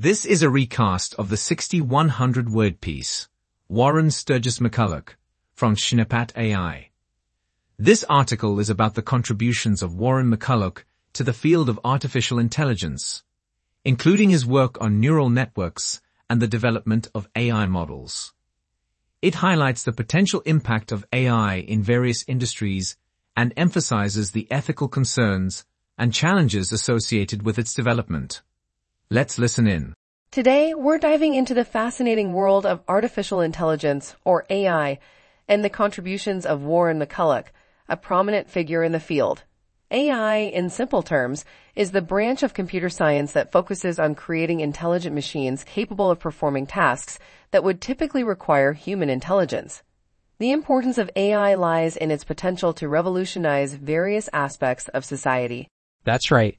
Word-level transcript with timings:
This 0.00 0.24
is 0.24 0.44
a 0.44 0.48
recast 0.48 1.16
of 1.16 1.28
the 1.28 1.36
6100 1.36 2.50
word 2.50 2.80
piece, 2.80 3.26
Warren 3.68 4.12
Sturgis 4.12 4.60
McCulloch, 4.60 5.16
from 5.54 5.74
Schneppat 5.74 6.30
AI. 6.36 6.90
This 7.76 8.04
article 8.08 8.60
is 8.60 8.70
about 8.70 8.94
the 8.94 9.02
contributions 9.02 9.82
of 9.82 9.96
Warren 9.96 10.30
McCulloch 10.32 10.84
to 11.14 11.24
the 11.24 11.32
field 11.32 11.68
of 11.68 11.80
artificial 11.82 12.38
intelligence, 12.38 13.24
including 13.84 14.30
his 14.30 14.46
work 14.46 14.80
on 14.80 15.00
neural 15.00 15.30
networks 15.30 16.00
and 16.30 16.40
the 16.40 16.46
development 16.46 17.08
of 17.12 17.28
AI 17.34 17.66
models. 17.66 18.32
It 19.20 19.34
highlights 19.34 19.82
the 19.82 19.90
potential 19.90 20.42
impact 20.46 20.92
of 20.92 21.04
AI 21.12 21.56
in 21.56 21.82
various 21.82 22.24
industries 22.28 22.96
and 23.36 23.52
emphasizes 23.56 24.30
the 24.30 24.46
ethical 24.48 24.86
concerns 24.86 25.64
and 25.98 26.14
challenges 26.14 26.70
associated 26.70 27.42
with 27.42 27.58
its 27.58 27.74
development. 27.74 28.42
Let's 29.10 29.38
listen 29.38 29.66
in. 29.66 29.94
Today, 30.30 30.74
we're 30.74 30.98
diving 30.98 31.32
into 31.32 31.54
the 31.54 31.64
fascinating 31.64 32.34
world 32.34 32.66
of 32.66 32.82
artificial 32.86 33.40
intelligence, 33.40 34.14
or 34.22 34.44
AI, 34.50 34.98
and 35.48 35.64
the 35.64 35.70
contributions 35.70 36.44
of 36.44 36.60
Warren 36.60 37.00
McCulloch, 37.00 37.46
a 37.88 37.96
prominent 37.96 38.50
figure 38.50 38.82
in 38.82 38.92
the 38.92 39.00
field. 39.00 39.44
AI, 39.90 40.36
in 40.36 40.68
simple 40.68 41.02
terms, 41.02 41.46
is 41.74 41.92
the 41.92 42.02
branch 42.02 42.42
of 42.42 42.52
computer 42.52 42.90
science 42.90 43.32
that 43.32 43.50
focuses 43.50 43.98
on 43.98 44.14
creating 44.14 44.60
intelligent 44.60 45.14
machines 45.14 45.64
capable 45.64 46.10
of 46.10 46.20
performing 46.20 46.66
tasks 46.66 47.18
that 47.50 47.64
would 47.64 47.80
typically 47.80 48.22
require 48.22 48.74
human 48.74 49.08
intelligence. 49.08 49.82
The 50.38 50.52
importance 50.52 50.98
of 50.98 51.10
AI 51.16 51.54
lies 51.54 51.96
in 51.96 52.10
its 52.10 52.24
potential 52.24 52.74
to 52.74 52.88
revolutionize 52.88 53.72
various 53.72 54.28
aspects 54.34 54.86
of 54.88 55.06
society. 55.06 55.66
That's 56.04 56.30
right. 56.30 56.58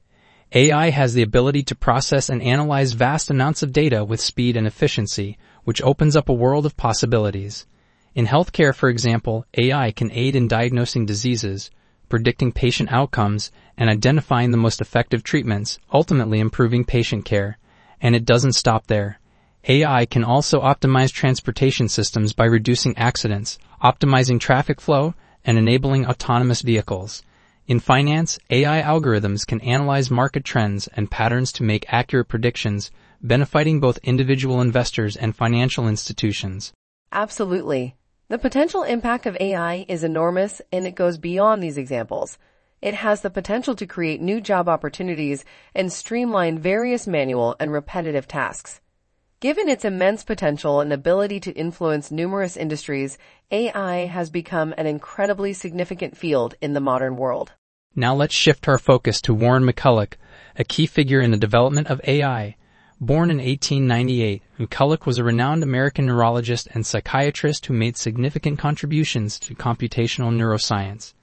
AI 0.52 0.90
has 0.90 1.14
the 1.14 1.22
ability 1.22 1.62
to 1.62 1.76
process 1.76 2.28
and 2.28 2.42
analyze 2.42 2.94
vast 2.94 3.30
amounts 3.30 3.62
of 3.62 3.72
data 3.72 4.04
with 4.04 4.20
speed 4.20 4.56
and 4.56 4.66
efficiency, 4.66 5.38
which 5.62 5.80
opens 5.82 6.16
up 6.16 6.28
a 6.28 6.32
world 6.32 6.66
of 6.66 6.76
possibilities. 6.76 7.66
In 8.16 8.26
healthcare, 8.26 8.74
for 8.74 8.88
example, 8.88 9.46
AI 9.56 9.92
can 9.92 10.10
aid 10.10 10.34
in 10.34 10.48
diagnosing 10.48 11.06
diseases, 11.06 11.70
predicting 12.08 12.50
patient 12.50 12.90
outcomes, 12.90 13.52
and 13.76 13.88
identifying 13.88 14.50
the 14.50 14.56
most 14.56 14.80
effective 14.80 15.22
treatments, 15.22 15.78
ultimately 15.92 16.40
improving 16.40 16.84
patient 16.84 17.24
care. 17.24 17.56
And 18.00 18.16
it 18.16 18.24
doesn't 18.24 18.54
stop 18.54 18.88
there. 18.88 19.20
AI 19.68 20.04
can 20.04 20.24
also 20.24 20.62
optimize 20.62 21.12
transportation 21.12 21.88
systems 21.88 22.32
by 22.32 22.46
reducing 22.46 22.98
accidents, 22.98 23.60
optimizing 23.84 24.40
traffic 24.40 24.80
flow, 24.80 25.14
and 25.44 25.56
enabling 25.56 26.06
autonomous 26.06 26.62
vehicles. 26.62 27.22
In 27.70 27.78
finance, 27.78 28.36
AI 28.50 28.82
algorithms 28.82 29.46
can 29.46 29.60
analyze 29.60 30.10
market 30.10 30.42
trends 30.42 30.88
and 30.88 31.08
patterns 31.08 31.52
to 31.52 31.62
make 31.62 31.86
accurate 31.86 32.26
predictions, 32.26 32.90
benefiting 33.22 33.78
both 33.78 34.00
individual 34.02 34.60
investors 34.60 35.14
and 35.14 35.36
financial 35.36 35.86
institutions. 35.86 36.72
Absolutely. 37.12 37.94
The 38.26 38.38
potential 38.38 38.82
impact 38.82 39.24
of 39.24 39.36
AI 39.38 39.86
is 39.86 40.02
enormous 40.02 40.60
and 40.72 40.84
it 40.84 40.96
goes 40.96 41.16
beyond 41.16 41.62
these 41.62 41.78
examples. 41.78 42.38
It 42.82 42.94
has 42.94 43.20
the 43.20 43.30
potential 43.30 43.76
to 43.76 43.86
create 43.86 44.20
new 44.20 44.40
job 44.40 44.68
opportunities 44.68 45.44
and 45.72 45.92
streamline 45.92 46.58
various 46.58 47.06
manual 47.06 47.54
and 47.60 47.70
repetitive 47.70 48.26
tasks. 48.26 48.80
Given 49.38 49.68
its 49.68 49.84
immense 49.84 50.24
potential 50.24 50.80
and 50.80 50.92
ability 50.92 51.38
to 51.38 51.52
influence 51.52 52.10
numerous 52.10 52.56
industries, 52.56 53.16
AI 53.52 54.06
has 54.06 54.28
become 54.28 54.74
an 54.76 54.88
incredibly 54.88 55.52
significant 55.52 56.16
field 56.16 56.56
in 56.60 56.72
the 56.72 56.80
modern 56.80 57.16
world. 57.16 57.52
Now 57.96 58.14
let's 58.14 58.34
shift 58.34 58.68
our 58.68 58.78
focus 58.78 59.20
to 59.22 59.34
Warren 59.34 59.64
McCulloch, 59.64 60.14
a 60.56 60.62
key 60.62 60.86
figure 60.86 61.20
in 61.20 61.32
the 61.32 61.36
development 61.36 61.88
of 61.88 62.00
AI. 62.04 62.56
Born 63.00 63.30
in 63.30 63.38
1898, 63.38 64.42
McCulloch 64.60 65.06
was 65.06 65.18
a 65.18 65.24
renowned 65.24 65.64
American 65.64 66.06
neurologist 66.06 66.68
and 66.72 66.86
psychiatrist 66.86 67.66
who 67.66 67.74
made 67.74 67.96
significant 67.96 68.60
contributions 68.60 69.40
to 69.40 69.56
computational 69.56 70.32
neuroscience. 70.32 71.14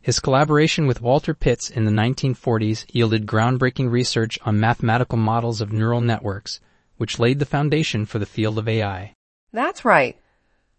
His 0.00 0.18
collaboration 0.18 0.88
with 0.88 1.00
Walter 1.00 1.32
Pitts 1.32 1.70
in 1.70 1.84
the 1.84 1.92
1940s 1.92 2.86
yielded 2.92 3.26
groundbreaking 3.26 3.88
research 3.88 4.36
on 4.44 4.58
mathematical 4.58 5.16
models 5.16 5.60
of 5.60 5.72
neural 5.72 6.00
networks, 6.00 6.60
which 6.96 7.20
laid 7.20 7.38
the 7.38 7.46
foundation 7.46 8.04
for 8.04 8.18
the 8.18 8.26
field 8.26 8.58
of 8.58 8.68
AI. 8.68 9.14
That's 9.52 9.84
right. 9.84 10.18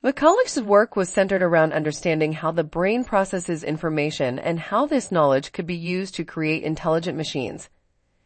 McCulloch's 0.06 0.62
work 0.62 0.96
was 0.96 1.10
centered 1.10 1.42
around 1.42 1.74
understanding 1.74 2.34
how 2.34 2.52
the 2.52 2.64
brain 2.64 3.04
processes 3.04 3.64
information 3.64 4.38
and 4.38 4.60
how 4.60 4.86
this 4.86 5.12
knowledge 5.12 5.52
could 5.52 5.66
be 5.66 5.76
used 5.76 6.14
to 6.14 6.24
create 6.24 6.62
intelligent 6.62 7.18
machines. 7.18 7.70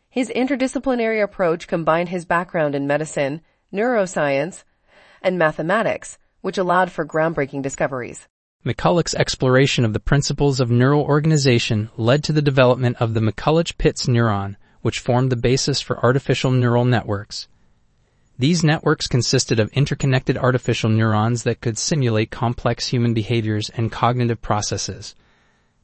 His 0.10 0.28
interdisciplinary 0.28 1.24
approach 1.24 1.70
combined 1.70 2.10
his 2.10 2.26
background 2.26 2.76
in 2.76 2.86
medicine, 2.86 3.40
neuroscience, 3.74 4.66
and 5.22 5.40
mathematics, 5.40 6.18
which 6.42 6.58
allowed 6.58 6.92
for 6.92 7.06
groundbreaking 7.06 7.62
discoveries. 7.62 8.28
McCulloch's 8.66 9.16
exploration 9.16 9.86
of 9.86 9.94
the 9.94 10.02
principles 10.02 10.60
of 10.60 10.70
neural 10.70 11.04
organization 11.04 11.92
led 11.96 12.26
to 12.26 12.34
the 12.34 12.42
development 12.42 12.98
of 13.00 13.14
the 13.14 13.22
McCulloch-Pitts 13.22 14.06
neuron, 14.08 14.58
which 14.82 15.00
formed 15.00 15.32
the 15.32 15.38
basis 15.38 15.80
for 15.80 16.04
artificial 16.04 16.52
neural 16.52 16.84
networks. 16.84 17.48
These 18.40 18.64
networks 18.64 19.08
consisted 19.08 19.60
of 19.60 19.70
interconnected 19.74 20.38
artificial 20.38 20.90
neurons 20.90 21.44
that 21.44 21.60
could 21.60 21.78
simulate 21.78 22.32
complex 22.32 22.88
human 22.88 23.14
behaviors 23.14 23.70
and 23.70 23.92
cognitive 23.92 24.42
processes. 24.42 25.14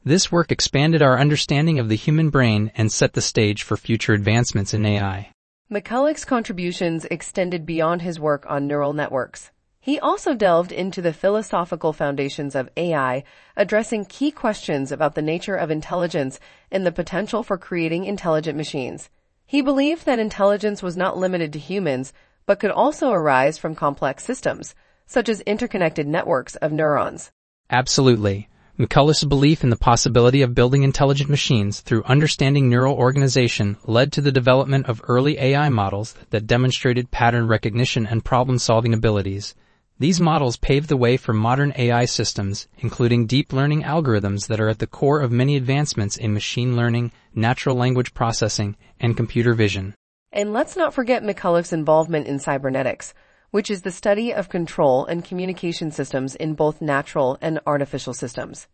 This 0.06 0.32
work 0.32 0.50
expanded 0.50 1.02
our 1.02 1.18
understanding 1.18 1.78
of 1.78 1.90
the 1.90 1.96
human 1.96 2.30
brain 2.30 2.72
and 2.74 2.90
set 2.90 3.12
the 3.12 3.20
stage 3.20 3.62
for 3.62 3.76
future 3.76 4.14
advancements 4.14 4.72
in 4.72 4.86
AI. 4.86 5.32
McCulloch's 5.70 6.24
contributions 6.24 7.04
extended 7.10 7.66
beyond 7.66 8.00
his 8.00 8.18
work 8.18 8.46
on 8.48 8.66
neural 8.66 8.94
networks. 8.94 9.50
He 9.78 10.00
also 10.00 10.34
delved 10.34 10.72
into 10.72 11.02
the 11.02 11.12
philosophical 11.12 11.92
foundations 11.92 12.54
of 12.54 12.70
AI, 12.74 13.22
addressing 13.54 14.06
key 14.06 14.30
questions 14.30 14.90
about 14.90 15.14
the 15.14 15.20
nature 15.20 15.56
of 15.56 15.70
intelligence 15.70 16.40
and 16.70 16.86
the 16.86 16.90
potential 16.90 17.42
for 17.42 17.58
creating 17.58 18.06
intelligent 18.06 18.56
machines. 18.56 19.10
He 19.44 19.60
believed 19.60 20.06
that 20.06 20.18
intelligence 20.18 20.82
was 20.82 20.96
not 20.96 21.18
limited 21.18 21.52
to 21.52 21.58
humans, 21.58 22.12
but 22.46 22.60
could 22.60 22.70
also 22.70 23.10
arise 23.10 23.58
from 23.58 23.74
complex 23.74 24.24
systems, 24.24 24.74
such 25.06 25.28
as 25.28 25.40
interconnected 25.42 26.06
networks 26.06 26.56
of 26.56 26.72
neurons. 26.72 27.30
Absolutely. 27.70 28.48
McCulloch's 28.78 29.24
belief 29.24 29.64
in 29.64 29.70
the 29.70 29.76
possibility 29.76 30.42
of 30.42 30.54
building 30.54 30.82
intelligent 30.82 31.30
machines 31.30 31.80
through 31.80 32.04
understanding 32.04 32.68
neural 32.68 32.94
organization 32.94 33.78
led 33.86 34.12
to 34.12 34.20
the 34.20 34.30
development 34.30 34.86
of 34.86 35.00
early 35.08 35.38
AI 35.38 35.70
models 35.70 36.14
that 36.30 36.46
demonstrated 36.46 37.10
pattern 37.10 37.48
recognition 37.48 38.06
and 38.06 38.24
problem-solving 38.24 38.92
abilities. 38.92 39.54
These 39.98 40.20
models 40.20 40.58
paved 40.58 40.90
the 40.90 40.96
way 40.98 41.16
for 41.16 41.32
modern 41.32 41.72
AI 41.78 42.04
systems, 42.04 42.68
including 42.76 43.26
deep 43.26 43.50
learning 43.50 43.82
algorithms 43.82 44.46
that 44.48 44.60
are 44.60 44.68
at 44.68 44.78
the 44.78 44.86
core 44.86 45.20
of 45.20 45.32
many 45.32 45.56
advancements 45.56 46.18
in 46.18 46.34
machine 46.34 46.76
learning, 46.76 47.12
natural 47.34 47.76
language 47.76 48.12
processing, 48.12 48.76
and 49.00 49.16
computer 49.16 49.54
vision. 49.54 49.94
And 50.32 50.52
let's 50.52 50.76
not 50.76 50.92
forget 50.92 51.22
McCulloch's 51.22 51.72
involvement 51.72 52.26
in 52.26 52.38
cybernetics, 52.38 53.14
which 53.50 53.70
is 53.70 53.82
the 53.82 53.90
study 53.90 54.34
of 54.34 54.48
control 54.48 55.06
and 55.06 55.24
communication 55.24 55.90
systems 55.90 56.34
in 56.34 56.54
both 56.54 56.80
natural 56.80 57.38
and 57.40 57.60
artificial 57.66 58.12
systems. 58.12 58.66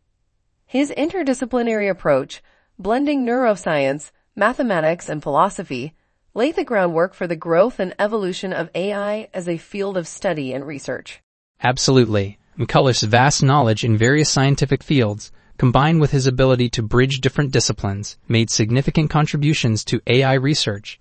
His 0.67 0.91
interdisciplinary 0.91 1.91
approach, 1.91 2.43
blending 2.79 3.27
neuroscience, 3.27 4.11
mathematics, 4.35 5.09
and 5.09 5.23
philosophy, 5.23 5.95
laid 6.35 6.57
the 6.57 6.65
groundwork 6.65 7.13
for 7.13 7.27
the 7.27 7.37
growth 7.37 7.79
and 7.79 7.95
evolution 7.99 8.53
of 8.53 8.71
AI 8.75 9.29
as 9.35 9.47
a 9.47 9.59
field 9.59 9.99
of 9.99 10.09
study 10.09 10.55
and 10.55 10.67
research. 10.67 11.21
Absolutely. 11.63 12.39
McCulloch's 12.59 13.03
vast 13.03 13.43
knowledge 13.43 13.85
in 13.85 13.97
various 13.97 14.31
scientific 14.31 14.83
fields, 14.83 15.31
combined 15.59 16.01
with 16.01 16.11
his 16.11 16.27
ability 16.27 16.71
to 16.71 16.83
bridge 16.83 17.21
different 17.21 17.53
disciplines, 17.53 18.17
made 18.27 18.49
significant 18.49 19.11
contributions 19.11 19.85
to 19.85 20.01
AI 20.07 20.35
research 20.35 20.99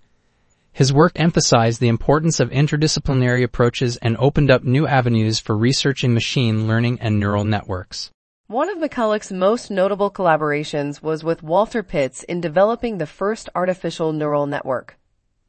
his 0.72 0.92
work 0.92 1.12
emphasized 1.16 1.80
the 1.80 1.88
importance 1.88 2.40
of 2.40 2.50
interdisciplinary 2.50 3.42
approaches 3.42 3.98
and 3.98 4.16
opened 4.16 4.50
up 4.50 4.64
new 4.64 4.86
avenues 4.86 5.38
for 5.38 5.56
researching 5.56 6.14
machine 6.14 6.66
learning 6.66 6.98
and 7.00 7.20
neural 7.20 7.44
networks. 7.44 8.10
One 8.46 8.68
of 8.68 8.78
McCulloch's 8.78 9.30
most 9.30 9.70
notable 9.70 10.10
collaborations 10.10 11.02
was 11.02 11.22
with 11.22 11.42
Walter 11.42 11.82
Pitts 11.82 12.22
in 12.22 12.40
developing 12.40 12.98
the 12.98 13.06
first 13.06 13.48
artificial 13.54 14.12
neural 14.12 14.46
network. 14.46 14.98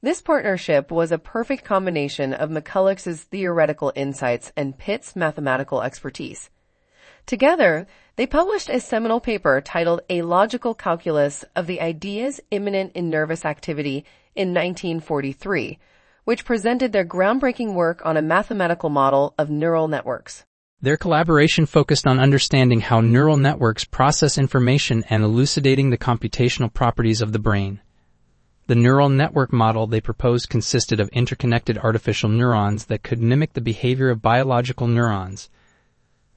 This 0.02 0.22
partnership 0.22 0.92
was 0.92 1.14
a 1.14 1.18
perfect 1.18 1.64
combination 1.64 2.34
of 2.34 2.50
McCulloch's 2.50 3.24
theoretical 3.24 3.94
insights 3.96 4.52
and 4.58 4.78
Pitts' 4.78 5.16
mathematical 5.16 5.82
expertise. 5.82 6.50
Together, 7.26 7.88
they 8.18 8.28
published 8.28 8.70
a 8.70 8.82
seminal 8.82 9.22
paper 9.22 9.62
titled 9.62 10.02
A 10.10 10.22
Logical 10.22 10.74
Calculus 10.74 11.46
of 11.56 11.68
the 11.68 11.80
Ideas 11.80 12.42
Immanent 12.52 12.92
in 12.96 13.10
Nervous 13.10 13.46
Activity 13.46 14.04
in 14.36 14.50
1943, 14.50 15.78
which 16.24 16.46
presented 16.46 16.92
their 16.92 17.06
groundbreaking 17.06 17.74
work 17.74 18.02
on 18.06 18.18
a 18.18 18.22
mathematical 18.22 18.90
model 18.90 19.34
of 19.38 19.50
neural 19.50 19.88
networks. 19.88 20.46
Their 20.82 20.98
collaboration 20.98 21.66
focused 21.66 22.06
on 22.06 22.20
understanding 22.20 22.82
how 22.82 23.00
neural 23.00 23.38
networks 23.38 23.86
process 23.86 24.38
information 24.38 25.04
and 25.10 25.24
elucidating 25.24 25.90
the 25.90 25.98
computational 25.98 26.74
properties 26.74 27.22
of 27.22 27.32
the 27.32 27.40
brain. 27.40 27.80
The 28.68 28.76
neural 28.76 29.10
network 29.10 29.54
model 29.54 29.88
they 29.88 30.02
proposed 30.02 30.50
consisted 30.50 31.00
of 31.00 31.10
interconnected 31.10 31.78
artificial 31.78 32.30
neurons 32.30 32.86
that 32.86 33.04
could 33.04 33.20
mimic 33.20 33.54
the 33.54 33.62
behavior 33.62 34.10
of 34.10 34.22
biological 34.22 34.88
neurons. 34.88 35.50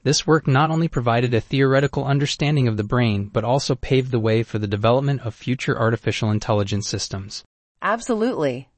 This 0.03 0.25
work 0.25 0.47
not 0.47 0.71
only 0.71 0.87
provided 0.87 1.33
a 1.33 1.41
theoretical 1.41 2.05
understanding 2.05 2.69
of 2.69 2.77
the 2.77 2.83
brain, 2.83 3.25
but 3.25 3.43
also 3.43 3.75
paved 3.75 4.11
the 4.11 4.19
way 4.19 4.43
for 4.43 4.59
the 4.59 4.67
development 4.67 5.21
of 5.23 5.35
future 5.35 5.77
artificial 5.77 6.31
intelligence 6.31 6.87
systems. 6.87 7.43
Absolutely. 7.81 8.69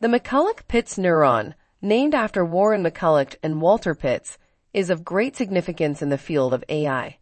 The 0.00 0.08
McCulloch-Pitts 0.08 0.96
neuron, 0.96 1.54
named 1.82 2.14
after 2.14 2.44
Warren 2.44 2.82
McCulloch 2.82 3.36
and 3.42 3.60
Walter 3.60 3.94
Pitts, 3.94 4.38
is 4.72 4.90
of 4.90 5.04
great 5.04 5.36
significance 5.36 6.02
in 6.02 6.08
the 6.08 6.18
field 6.18 6.54
of 6.54 6.64
AI. 6.68 7.18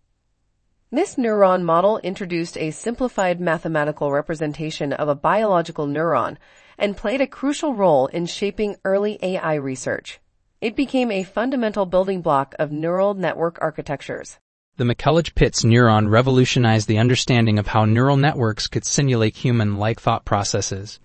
This 0.93 1.17
neuron 1.17 1.63
model 1.63 1.99
introduced 1.99 2.57
a 2.57 2.71
simplified 2.71 3.41
mathematical 3.41 4.13
representation 4.13 4.93
of 4.93 5.09
a 5.09 5.15
biological 5.15 5.87
neuron 5.87 6.37
and 6.79 6.97
played 6.97 7.21
a 7.21 7.27
crucial 7.27 7.75
role 7.75 8.07
in 8.07 8.27
shaping 8.27 8.77
early 8.85 9.19
AI 9.21 9.55
research. 9.55 10.21
It 10.61 10.77
became 10.77 11.11
a 11.11 11.25
fundamental 11.25 11.87
building 11.87 12.23
block 12.23 12.55
of 12.59 12.71
neural 12.71 13.15
network 13.15 13.59
architectures. 13.61 14.39
The 14.77 14.85
McCulloch-Pitts 14.85 15.65
neuron 15.65 16.09
revolutionized 16.09 16.87
the 16.87 16.99
understanding 16.99 17.59
of 17.59 17.67
how 17.67 17.85
neural 17.85 18.17
networks 18.17 18.67
could 18.67 18.85
simulate 18.85 19.37
human-like 19.37 20.01
thought 20.01 20.25
processes. 20.25 21.01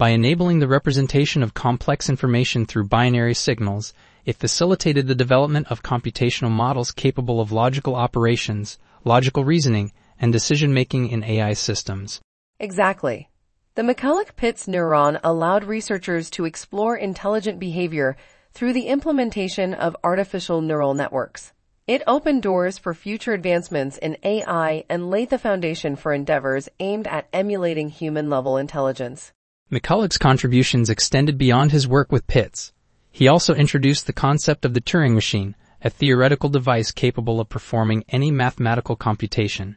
By 0.00 0.12
enabling 0.12 0.60
the 0.60 0.66
representation 0.66 1.42
of 1.42 1.52
complex 1.52 2.08
information 2.08 2.64
through 2.64 2.88
binary 2.88 3.34
signals, 3.34 3.92
it 4.24 4.34
facilitated 4.34 5.06
the 5.06 5.14
development 5.14 5.66
of 5.70 5.82
computational 5.82 6.50
models 6.50 6.90
capable 6.90 7.38
of 7.38 7.52
logical 7.52 7.94
operations, 7.94 8.78
logical 9.04 9.44
reasoning, 9.44 9.92
and 10.18 10.32
decision 10.32 10.72
making 10.72 11.10
in 11.10 11.22
AI 11.22 11.52
systems. 11.52 12.18
Exactly. 12.58 13.28
The 13.74 13.82
McCulloch-Pitts 13.82 14.66
neuron 14.68 15.20
allowed 15.22 15.64
researchers 15.64 16.30
to 16.30 16.46
explore 16.46 16.96
intelligent 16.96 17.58
behavior 17.58 18.16
through 18.54 18.72
the 18.72 18.86
implementation 18.86 19.74
of 19.74 19.94
artificial 20.02 20.62
neural 20.62 20.94
networks. 20.94 21.52
It 21.86 22.02
opened 22.06 22.42
doors 22.42 22.78
for 22.78 22.94
future 22.94 23.34
advancements 23.34 23.98
in 23.98 24.16
AI 24.22 24.82
and 24.88 25.10
laid 25.10 25.28
the 25.28 25.36
foundation 25.36 25.94
for 25.94 26.14
endeavors 26.14 26.70
aimed 26.78 27.06
at 27.06 27.28
emulating 27.34 27.90
human 27.90 28.30
level 28.30 28.56
intelligence. 28.56 29.34
McCulloch's 29.70 30.18
contributions 30.18 30.90
extended 30.90 31.38
beyond 31.38 31.70
his 31.70 31.86
work 31.86 32.10
with 32.10 32.26
Pitts. 32.26 32.72
He 33.12 33.28
also 33.28 33.54
introduced 33.54 34.08
the 34.08 34.12
concept 34.12 34.64
of 34.64 34.74
the 34.74 34.80
Turing 34.80 35.14
machine, 35.14 35.54
a 35.80 35.90
theoretical 35.90 36.48
device 36.48 36.90
capable 36.90 37.38
of 37.38 37.48
performing 37.48 38.04
any 38.08 38.32
mathematical 38.32 38.96
computation. 38.96 39.76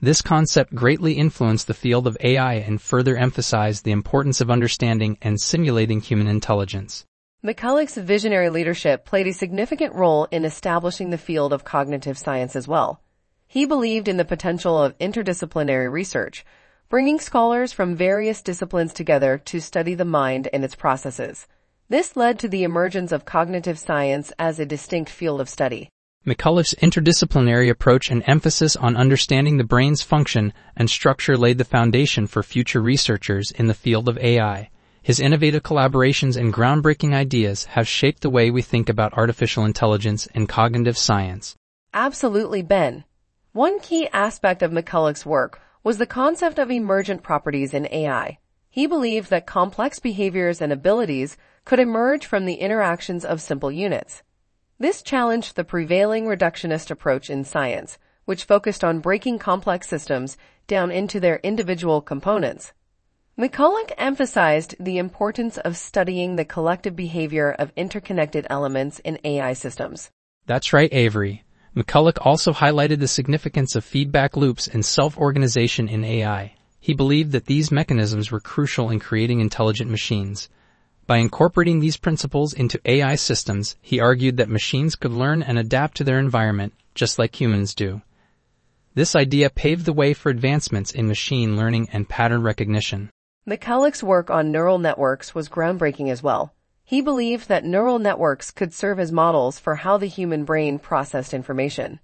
This 0.00 0.22
concept 0.22 0.76
greatly 0.76 1.14
influenced 1.14 1.66
the 1.66 1.74
field 1.74 2.06
of 2.06 2.16
AI 2.20 2.54
and 2.54 2.80
further 2.80 3.16
emphasized 3.16 3.84
the 3.84 3.90
importance 3.90 4.40
of 4.40 4.48
understanding 4.48 5.18
and 5.20 5.40
simulating 5.40 6.00
human 6.00 6.28
intelligence. 6.28 7.04
McCulloch's 7.44 7.96
visionary 7.96 8.48
leadership 8.48 9.04
played 9.04 9.26
a 9.26 9.32
significant 9.32 9.92
role 9.92 10.28
in 10.30 10.44
establishing 10.44 11.10
the 11.10 11.18
field 11.18 11.52
of 11.52 11.64
cognitive 11.64 12.16
science 12.16 12.54
as 12.54 12.68
well. 12.68 13.02
He 13.48 13.66
believed 13.66 14.06
in 14.06 14.18
the 14.18 14.24
potential 14.24 14.80
of 14.80 14.96
interdisciplinary 14.98 15.90
research, 15.90 16.44
bringing 16.90 17.20
scholars 17.20 17.72
from 17.72 17.94
various 17.94 18.42
disciplines 18.42 18.92
together 18.92 19.38
to 19.38 19.60
study 19.60 19.94
the 19.94 20.04
mind 20.04 20.48
and 20.52 20.64
its 20.64 20.74
processes. 20.74 21.46
This 21.88 22.16
led 22.16 22.40
to 22.40 22.48
the 22.48 22.64
emergence 22.64 23.12
of 23.12 23.24
cognitive 23.24 23.78
science 23.78 24.32
as 24.40 24.58
a 24.58 24.66
distinct 24.66 25.08
field 25.08 25.40
of 25.40 25.48
study. 25.48 25.88
McCulloch's 26.26 26.74
interdisciplinary 26.82 27.70
approach 27.70 28.10
and 28.10 28.24
emphasis 28.26 28.74
on 28.74 28.96
understanding 28.96 29.56
the 29.56 29.64
brain's 29.64 30.02
function 30.02 30.52
and 30.76 30.90
structure 30.90 31.36
laid 31.36 31.58
the 31.58 31.64
foundation 31.64 32.26
for 32.26 32.42
future 32.42 32.82
researchers 32.82 33.52
in 33.52 33.68
the 33.68 33.74
field 33.74 34.08
of 34.08 34.18
AI. 34.18 34.68
His 35.00 35.20
innovative 35.20 35.62
collaborations 35.62 36.36
and 36.36 36.52
groundbreaking 36.52 37.14
ideas 37.14 37.66
have 37.66 37.86
shaped 37.86 38.22
the 38.22 38.30
way 38.30 38.50
we 38.50 38.62
think 38.62 38.88
about 38.88 39.14
artificial 39.14 39.64
intelligence 39.64 40.26
and 40.34 40.48
cognitive 40.48 40.98
science. 40.98 41.54
Absolutely, 41.94 42.62
Ben. 42.62 43.04
One 43.52 43.78
key 43.78 44.08
aspect 44.12 44.60
of 44.60 44.72
McCulloch's 44.72 45.24
work 45.24 45.60
was 45.82 45.98
the 45.98 46.06
concept 46.06 46.58
of 46.58 46.70
emergent 46.70 47.22
properties 47.22 47.72
in 47.72 47.88
AI. 47.90 48.38
He 48.68 48.86
believed 48.86 49.30
that 49.30 49.46
complex 49.46 49.98
behaviors 49.98 50.60
and 50.60 50.72
abilities 50.72 51.36
could 51.64 51.78
emerge 51.78 52.26
from 52.26 52.46
the 52.46 52.54
interactions 52.54 53.24
of 53.24 53.40
simple 53.40 53.72
units. 53.72 54.22
This 54.78 55.02
challenged 55.02 55.56
the 55.56 55.64
prevailing 55.64 56.26
reductionist 56.26 56.90
approach 56.90 57.28
in 57.28 57.44
science, 57.44 57.98
which 58.24 58.44
focused 58.44 58.84
on 58.84 59.00
breaking 59.00 59.38
complex 59.38 59.88
systems 59.88 60.36
down 60.66 60.90
into 60.90 61.18
their 61.18 61.40
individual 61.42 62.00
components. 62.00 62.72
McCulloch 63.38 63.92
emphasized 63.96 64.76
the 64.78 64.98
importance 64.98 65.56
of 65.58 65.76
studying 65.76 66.36
the 66.36 66.44
collective 66.44 66.94
behavior 66.94 67.50
of 67.58 67.72
interconnected 67.74 68.46
elements 68.50 68.98
in 69.00 69.18
AI 69.24 69.54
systems. 69.54 70.10
That's 70.46 70.72
right, 70.72 70.92
Avery. 70.92 71.44
McCulloch 71.76 72.18
also 72.20 72.52
highlighted 72.52 72.98
the 72.98 73.06
significance 73.08 73.76
of 73.76 73.84
feedback 73.84 74.36
loops 74.36 74.66
and 74.66 74.84
self-organization 74.84 75.88
in 75.88 76.04
AI. 76.04 76.54
He 76.80 76.94
believed 76.94 77.32
that 77.32 77.46
these 77.46 77.70
mechanisms 77.70 78.30
were 78.30 78.40
crucial 78.40 78.90
in 78.90 78.98
creating 78.98 79.40
intelligent 79.40 79.90
machines. 79.90 80.48
By 81.06 81.18
incorporating 81.18 81.80
these 81.80 81.96
principles 81.96 82.52
into 82.52 82.80
AI 82.84 83.14
systems, 83.14 83.76
he 83.80 84.00
argued 84.00 84.36
that 84.38 84.48
machines 84.48 84.96
could 84.96 85.12
learn 85.12 85.42
and 85.42 85.58
adapt 85.58 85.96
to 85.98 86.04
their 86.04 86.18
environment 86.18 86.72
just 86.94 87.18
like 87.18 87.40
humans 87.40 87.74
do. 87.74 88.02
This 88.94 89.14
idea 89.14 89.50
paved 89.50 89.84
the 89.84 89.92
way 89.92 90.12
for 90.12 90.30
advancements 90.30 90.90
in 90.90 91.06
machine 91.06 91.56
learning 91.56 91.88
and 91.92 92.08
pattern 92.08 92.42
recognition. 92.42 93.10
McCulloch's 93.48 94.02
work 94.02 94.28
on 94.28 94.50
neural 94.50 94.78
networks 94.78 95.34
was 95.34 95.48
groundbreaking 95.48 96.10
as 96.10 96.22
well. 96.22 96.52
He 96.90 97.02
believed 97.02 97.46
that 97.46 97.64
neural 97.64 98.00
networks 98.00 98.50
could 98.50 98.74
serve 98.74 98.98
as 98.98 99.12
models 99.12 99.60
for 99.60 99.76
how 99.76 99.96
the 99.96 100.06
human 100.08 100.44
brain 100.44 100.80
processed 100.80 101.32
information. 101.32 102.00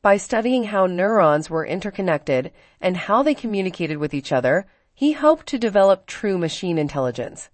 By 0.00 0.16
studying 0.16 0.64
how 0.64 0.86
neurons 0.86 1.50
were 1.50 1.66
interconnected 1.66 2.50
and 2.80 2.96
how 2.96 3.22
they 3.22 3.34
communicated 3.34 3.98
with 3.98 4.14
each 4.14 4.32
other, 4.32 4.66
he 4.94 5.12
hoped 5.12 5.46
to 5.48 5.58
develop 5.58 6.06
true 6.06 6.38
machine 6.38 6.78
intelligence. 6.78 7.50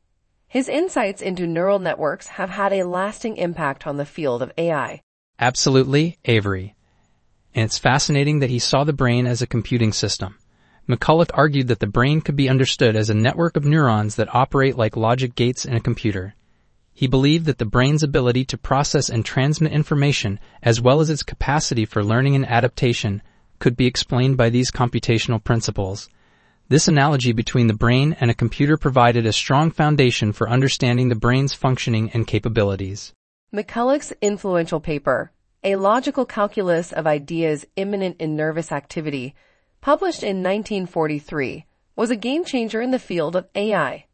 His 0.46 0.68
insights 0.68 1.20
into 1.20 1.44
neural 1.44 1.80
networks 1.80 2.28
have 2.28 2.50
had 2.50 2.72
a 2.72 2.86
lasting 2.86 3.36
impact 3.36 3.84
on 3.84 3.96
the 3.96 4.06
field 4.06 4.40
of 4.40 4.52
AI. 4.56 5.00
Absolutely, 5.40 6.18
Avery. 6.24 6.76
And 7.52 7.64
it's 7.64 7.78
fascinating 7.78 8.38
that 8.38 8.50
he 8.50 8.60
saw 8.60 8.84
the 8.84 8.92
brain 8.92 9.26
as 9.26 9.42
a 9.42 9.48
computing 9.48 9.92
system. 9.92 10.38
McCulloch 10.88 11.30
argued 11.34 11.66
that 11.66 11.80
the 11.80 11.88
brain 11.88 12.20
could 12.20 12.36
be 12.36 12.48
understood 12.48 12.94
as 12.94 13.10
a 13.10 13.14
network 13.14 13.56
of 13.56 13.64
neurons 13.64 14.14
that 14.14 14.32
operate 14.32 14.78
like 14.78 14.96
logic 14.96 15.34
gates 15.34 15.64
in 15.64 15.74
a 15.74 15.80
computer. 15.80 16.36
He 16.94 17.08
believed 17.08 17.46
that 17.46 17.58
the 17.58 17.64
brain's 17.64 18.04
ability 18.04 18.44
to 18.46 18.56
process 18.56 19.10
and 19.10 19.24
transmit 19.24 19.72
information, 19.72 20.38
as 20.62 20.80
well 20.80 21.00
as 21.00 21.10
its 21.10 21.24
capacity 21.24 21.84
for 21.84 22.04
learning 22.04 22.36
and 22.36 22.46
adaptation, 22.48 23.20
could 23.58 23.76
be 23.76 23.86
explained 23.86 24.36
by 24.36 24.48
these 24.48 24.70
computational 24.70 25.42
principles. 25.42 26.08
This 26.68 26.86
analogy 26.86 27.32
between 27.32 27.66
the 27.66 27.74
brain 27.74 28.16
and 28.20 28.30
a 28.30 28.34
computer 28.34 28.76
provided 28.76 29.26
a 29.26 29.32
strong 29.32 29.72
foundation 29.72 30.32
for 30.32 30.48
understanding 30.48 31.08
the 31.08 31.16
brain's 31.16 31.52
functioning 31.52 32.10
and 32.14 32.28
capabilities. 32.28 33.12
McCulloch's 33.52 34.12
influential 34.22 34.80
paper, 34.80 35.32
A 35.64 35.76
Logical 35.76 36.24
Calculus 36.24 36.92
of 36.92 37.06
Ideas 37.08 37.66
Immanent 37.74 38.20
in 38.20 38.36
Nervous 38.36 38.70
Activity, 38.70 39.34
published 39.80 40.22
in 40.22 40.42
1943, 40.42 41.66
was 41.96 42.10
a 42.10 42.16
game 42.16 42.44
changer 42.44 42.80
in 42.80 42.92
the 42.92 42.98
field 42.98 43.34
of 43.34 43.48
AI. 43.54 44.06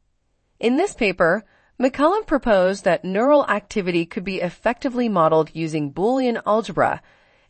In 0.59 0.77
this 0.77 0.95
paper, 0.95 1.45
McCulloch 1.81 2.27
proposed 2.27 2.85
that 2.85 3.07
neural 3.07 3.47
activity 3.47 4.05
could 4.05 4.23
be 4.23 4.43
effectively 4.43 5.09
modeled 5.09 5.49
using 5.55 5.91
Boolean 5.91 6.39
algebra, 6.45 7.01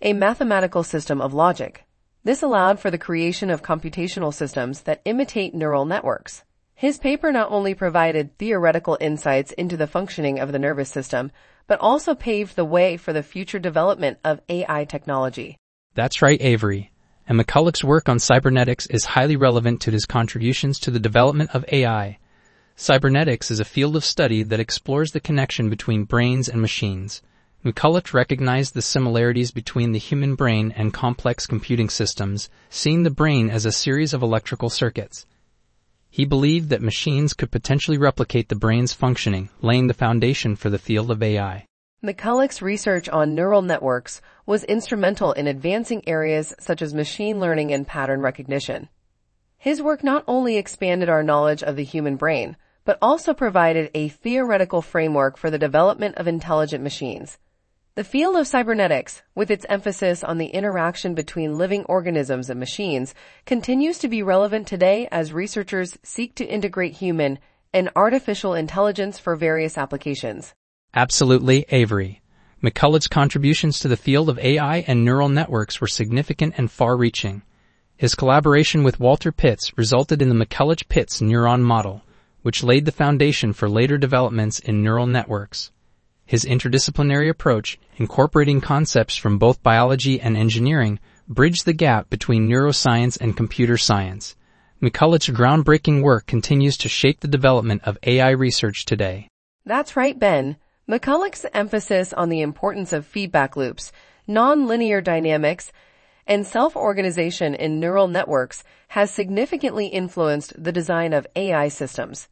a 0.01 0.13
mathematical 0.13 0.85
system 0.85 1.21
of 1.21 1.35
logic. 1.35 1.85
This 2.23 2.41
allowed 2.41 2.79
for 2.79 2.93
the 2.93 2.99
creation 2.99 3.51
of 3.51 3.65
computational 3.65 4.33
systems 4.33 4.83
that 4.83 5.03
imitate 5.05 5.53
neural 5.53 5.85
networks. 5.85 6.45
His 6.77 6.97
paper 6.97 7.33
not 7.33 7.51
only 7.51 7.75
provided 7.75 8.39
theoretical 8.39 8.97
insights 9.01 9.51
into 9.51 9.77
the 9.77 9.89
functioning 9.89 10.39
of 10.39 10.53
the 10.53 10.61
nervous 10.61 10.91
system, 10.91 11.33
but 11.67 11.81
also 11.81 12.15
paved 12.15 12.55
the 12.55 12.65
way 12.65 12.97
for 12.97 13.13
the 13.13 13.25
future 13.25 13.59
development 13.59 14.19
of 14.23 14.41
AI 14.49 14.85
technology. 14.85 15.57
That's 15.95 16.23
right, 16.23 16.41
Avery. 16.41 16.93
And 17.27 17.37
McCulloch's 17.37 17.83
work 17.83 18.09
on 18.09 18.21
cybernetics 18.21 18.87
is 18.87 19.05
highly 19.07 19.35
relevant 19.35 19.81
to 19.81 19.91
his 19.91 20.07
contributions 20.07 20.79
to 20.81 20.93
the 20.93 21.01
development 21.01 21.51
of 21.53 21.65
AI. 21.73 22.21
Cybernetics 22.83 23.51
is 23.51 23.61
a 23.61 23.67
field 23.67 23.95
of 23.95 24.07
study 24.07 24.43
that 24.43 24.59
explores 24.59 25.13
the 25.13 25.21
connection 25.21 25.69
between 25.69 26.05
brains 26.05 26.49
and 26.49 26.63
machines. 26.63 27.21
McCulloch 27.63 28.15
recognized 28.15 28.73
the 28.73 28.81
similarities 28.81 29.51
between 29.51 29.93
the 29.93 29.99
human 29.99 30.35
brain 30.35 30.73
and 30.75 30.95
complex 30.95 31.47
computing 31.47 31.91
systems, 31.91 32.49
seeing 32.71 33.03
the 33.03 33.11
brain 33.11 33.51
as 33.51 33.67
a 33.67 33.71
series 33.71 34.15
of 34.15 34.23
electrical 34.23 34.71
circuits. 34.71 35.27
He 36.09 36.25
believed 36.25 36.71
that 36.71 36.81
machines 36.81 37.35
could 37.35 37.51
potentially 37.51 37.99
replicate 37.99 38.49
the 38.49 38.55
brain's 38.55 38.95
functioning, 38.95 39.51
laying 39.61 39.89
the 39.89 39.93
foundation 39.93 40.57
for 40.57 40.71
the 40.71 40.79
field 40.79 41.11
of 41.11 41.23
AI. 41.23 41.67
McCulloch's 42.03 42.63
research 42.63 43.11
on 43.11 43.35
neural 43.35 43.61
networks 43.61 44.23
was 44.47 44.65
instrumental 44.65 45.33
in 45.33 45.47
advancing 45.47 46.03
areas 46.09 46.55
such 46.59 46.81
as 46.81 46.95
machine 46.95 47.41
learning 47.41 47.75
and 47.75 47.87
pattern 47.87 48.23
recognition. 48.23 48.89
His 49.59 49.83
work 49.83 50.03
not 50.03 50.25
only 50.27 50.57
expanded 50.57 51.11
our 51.11 51.23
knowledge 51.23 51.63
of 51.63 51.77
the 51.77 51.85
human 51.85 52.17
brain, 52.17 52.57
but 52.91 52.99
also 53.01 53.33
provided 53.33 53.89
a 53.95 54.09
theoretical 54.09 54.83
framework 54.83 55.37
for 55.37 55.49
the 55.49 55.61
development 55.61 56.17
of 56.17 56.27
intelligent 56.27 56.83
machines. 56.83 57.39
The 57.95 58.03
field 58.03 58.35
of 58.35 58.49
cybernetics, 58.49 59.23
with 59.33 59.49
its 59.49 59.65
emphasis 59.69 60.25
on 60.25 60.39
the 60.39 60.49
interaction 60.49 61.15
between 61.15 61.57
living 61.57 61.85
organisms 61.85 62.51
and 62.51 62.59
machines, 62.59 63.15
continues 63.47 63.99
to 63.99 64.09
be 64.09 64.25
relevant 64.25 64.67
today 64.67 65.07
as 65.13 65.33
researchers 65.33 65.99
seek 66.03 66.35
to 66.35 66.45
integrate 66.45 66.95
human 66.95 67.39
and 67.73 67.91
artificial 67.95 68.55
intelligence 68.55 69.21
for 69.21 69.37
various 69.37 69.79
applications. 69.79 70.53
Absolutely, 70.93 71.67
Avery. 71.69 72.21
McCulloch's 72.61 73.07
contributions 73.07 73.79
to 73.79 73.87
the 73.87 73.97
field 73.97 74.29
of 74.29 74.41
AI 74.41 74.79
and 74.89 75.05
neural 75.05 75.29
networks 75.29 75.81
were 75.81 75.87
significant 75.87 76.55
and 76.57 76.73
far-reaching. 76.73 77.43
His 77.97 78.17
collaboration 78.17 78.83
with 78.83 78.99
Walter 78.99 79.31
Pitts 79.31 79.79
resulted 79.79 80.21
in 80.21 80.29
the 80.29 80.45
McCulloch-Pitts 80.45 81.21
neuron 81.21 81.61
model, 81.61 82.03
which 82.43 82.63
laid 82.63 82.85
the 82.85 82.93
foundation 82.93 83.53
for 83.53 83.69
later 83.69 83.99
developments 83.99 84.59
in 84.59 84.83
neural 84.83 85.07
networks. 85.07 85.71
His 86.25 86.45
interdisciplinary 86.45 87.29
approach, 87.29 87.79
incorporating 87.97 88.61
concepts 88.61 89.17
from 89.17 89.39
both 89.39 89.63
biology 89.63 90.21
and 90.21 90.37
engineering, 90.37 91.01
bridged 91.27 91.65
the 91.65 91.73
gap 91.73 92.09
between 92.09 92.49
neuroscience 92.49 93.21
and 93.21 93.37
computer 93.37 93.77
science. 93.77 94.37
McCulloch's 94.81 95.29
groundbreaking 95.29 96.03
work 96.03 96.27
continues 96.27 96.77
to 96.79 96.89
shape 96.89 97.21
the 97.21 97.29
development 97.29 97.83
of 97.85 97.99
AI 98.05 98.31
research 98.31 98.85
today. 98.85 99.29
That's 99.67 99.97
right, 99.97 100.19
Ben. 100.19 100.57
McCulloch's 100.89 101.47
emphasis 101.53 102.13
on 102.13 102.31
the 102.31 102.41
importance 102.41 102.93
of 102.93 103.07
feedback 103.07 103.57
loops, 103.57 103.93
nonlinear 104.29 105.03
dynamics, 105.03 105.71
and 106.31 106.47
self-organization 106.47 107.57
in 107.57 107.81
neural 107.81 108.07
networks 108.07 108.63
has 108.87 109.11
significantly 109.11 109.89
influenced 109.89 110.53
the 110.57 110.71
design 110.71 111.13
of 111.13 111.27
AI 111.35 111.67
systems. 111.67 112.29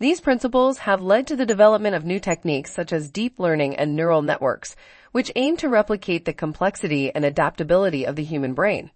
These 0.00 0.22
principles 0.22 0.78
have 0.78 1.02
led 1.02 1.26
to 1.26 1.36
the 1.36 1.44
development 1.44 1.94
of 1.94 2.06
new 2.06 2.18
techniques 2.18 2.72
such 2.72 2.94
as 2.94 3.10
deep 3.10 3.38
learning 3.38 3.76
and 3.76 3.94
neural 3.94 4.22
networks, 4.22 4.74
which 5.12 5.30
aim 5.36 5.58
to 5.58 5.68
replicate 5.68 6.24
the 6.24 6.32
complexity 6.32 7.14
and 7.14 7.26
adaptability 7.26 8.06
of 8.06 8.16
the 8.16 8.24
human 8.24 8.54
brain. 8.54 8.90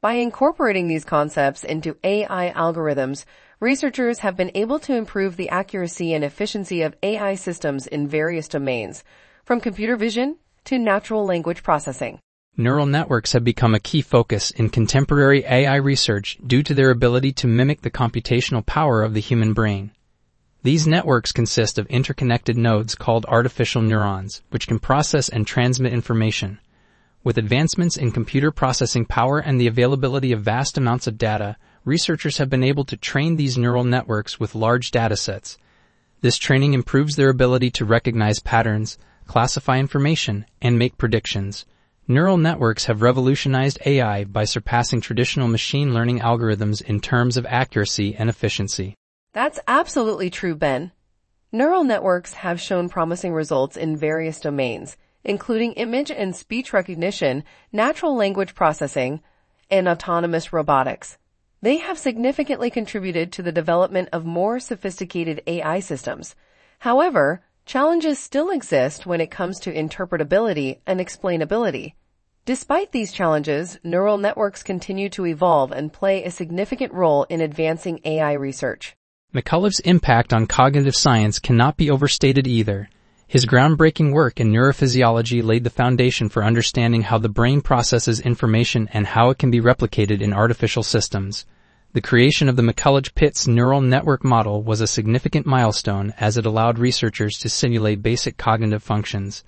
By 0.00 0.14
incorporating 0.14 0.88
these 0.88 1.04
concepts 1.04 1.62
into 1.62 1.96
AI 2.02 2.52
algorithms, 2.56 3.24
researchers 3.60 4.18
have 4.18 4.36
been 4.36 4.50
able 4.56 4.80
to 4.80 4.96
improve 4.96 5.36
the 5.36 5.50
accuracy 5.50 6.14
and 6.14 6.24
efficiency 6.24 6.82
of 6.82 6.96
AI 7.04 7.36
systems 7.36 7.86
in 7.86 8.08
various 8.08 8.48
domains, 8.48 9.04
from 9.44 9.60
computer 9.60 9.94
vision 9.94 10.36
to 10.64 10.78
natural 10.78 11.24
language 11.24 11.62
processing. 11.62 12.18
Neural 12.56 12.84
networks 12.84 13.32
have 13.32 13.44
become 13.44 13.74
a 13.74 13.80
key 13.80 14.02
focus 14.02 14.50
in 14.50 14.68
contemporary 14.68 15.44
AI 15.44 15.76
research 15.76 16.36
due 16.46 16.62
to 16.64 16.74
their 16.74 16.90
ability 16.90 17.32
to 17.32 17.46
mimic 17.46 17.80
the 17.80 17.90
computational 17.90 18.66
power 18.66 19.02
of 19.02 19.14
the 19.14 19.20
human 19.20 19.54
brain. 19.54 19.92
These 20.62 20.86
networks 20.86 21.32
consist 21.32 21.78
of 21.78 21.86
interconnected 21.86 22.58
nodes 22.58 22.94
called 22.94 23.24
artificial 23.26 23.80
neurons, 23.80 24.42
which 24.50 24.66
can 24.68 24.78
process 24.78 25.28
and 25.28 25.46
transmit 25.46 25.92
information. 25.92 26.58
With 27.22 27.38
advancements 27.38 27.96
in 27.96 28.10
computer 28.10 28.50
processing 28.50 29.06
power 29.06 29.38
and 29.38 29.58
the 29.58 29.68
availability 29.68 30.32
of 30.32 30.42
vast 30.42 30.76
amounts 30.76 31.06
of 31.06 31.16
data, 31.16 31.56
researchers 31.84 32.38
have 32.38 32.50
been 32.50 32.64
able 32.64 32.84
to 32.84 32.96
train 32.96 33.36
these 33.36 33.56
neural 33.56 33.84
networks 33.84 34.38
with 34.38 34.54
large 34.54 34.90
datasets. 34.90 35.56
This 36.20 36.36
training 36.36 36.74
improves 36.74 37.16
their 37.16 37.30
ability 37.30 37.70
to 37.70 37.86
recognize 37.86 38.40
patterns, 38.40 38.98
classify 39.26 39.78
information, 39.78 40.44
and 40.60 40.78
make 40.78 40.98
predictions. 40.98 41.64
Neural 42.08 42.36
networks 42.36 42.86
have 42.86 43.02
revolutionized 43.02 43.78
AI 43.86 44.24
by 44.24 44.44
surpassing 44.44 45.00
traditional 45.00 45.46
machine 45.46 45.94
learning 45.94 46.20
algorithms 46.20 46.82
in 46.82 47.00
terms 47.00 47.36
of 47.36 47.46
accuracy 47.46 48.16
and 48.16 48.28
efficiency. 48.28 48.94
That's 49.32 49.60
absolutely 49.68 50.28
true, 50.28 50.56
Ben. 50.56 50.92
Neural 51.52 51.84
networks 51.84 52.34
have 52.34 52.60
shown 52.60 52.88
promising 52.88 53.32
results 53.32 53.76
in 53.76 53.96
various 53.96 54.40
domains, 54.40 54.96
including 55.24 55.72
image 55.74 56.10
and 56.10 56.34
speech 56.34 56.72
recognition, 56.72 57.44
natural 57.72 58.16
language 58.16 58.54
processing, 58.54 59.20
and 59.70 59.86
autonomous 59.86 60.52
robotics. 60.52 61.18
They 61.62 61.76
have 61.76 61.98
significantly 61.98 62.70
contributed 62.70 63.32
to 63.32 63.42
the 63.42 63.52
development 63.52 64.08
of 64.12 64.24
more 64.24 64.58
sophisticated 64.58 65.42
AI 65.46 65.80
systems. 65.80 66.34
However, 66.80 67.44
challenges 67.66 68.18
still 68.18 68.50
exist 68.50 69.06
when 69.06 69.20
it 69.20 69.30
comes 69.30 69.60
to 69.60 69.72
interpretability 69.72 70.78
and 70.86 71.00
explainability. 71.00 71.94
Despite 72.44 72.92
these 72.92 73.12
challenges, 73.12 73.78
neural 73.84 74.18
networks 74.18 74.62
continue 74.62 75.08
to 75.10 75.26
evolve 75.26 75.72
and 75.72 75.92
play 75.92 76.24
a 76.24 76.30
significant 76.30 76.92
role 76.92 77.24
in 77.24 77.40
advancing 77.40 78.00
AI 78.04 78.32
research. 78.32 78.96
McCulloch's 79.34 79.78
impact 79.80 80.32
on 80.32 80.46
cognitive 80.46 80.96
science 80.96 81.38
cannot 81.38 81.76
be 81.76 81.90
overstated 81.90 82.46
either. 82.46 82.88
His 83.28 83.46
groundbreaking 83.46 84.12
work 84.12 84.40
in 84.40 84.50
neurophysiology 84.50 85.40
laid 85.40 85.62
the 85.62 85.70
foundation 85.70 86.28
for 86.28 86.42
understanding 86.42 87.02
how 87.02 87.18
the 87.18 87.28
brain 87.28 87.60
processes 87.60 88.18
information 88.18 88.88
and 88.92 89.06
how 89.06 89.30
it 89.30 89.38
can 89.38 89.52
be 89.52 89.60
replicated 89.60 90.20
in 90.20 90.32
artificial 90.32 90.82
systems. 90.82 91.46
The 91.92 92.00
creation 92.00 92.48
of 92.48 92.54
the 92.54 92.62
McCulloch-Pitts 92.62 93.48
neural 93.48 93.80
network 93.80 94.22
model 94.22 94.62
was 94.62 94.80
a 94.80 94.86
significant 94.86 95.44
milestone 95.44 96.14
as 96.20 96.36
it 96.36 96.46
allowed 96.46 96.78
researchers 96.78 97.36
to 97.38 97.48
simulate 97.48 98.00
basic 98.00 98.36
cognitive 98.36 98.80
functions. 98.80 99.42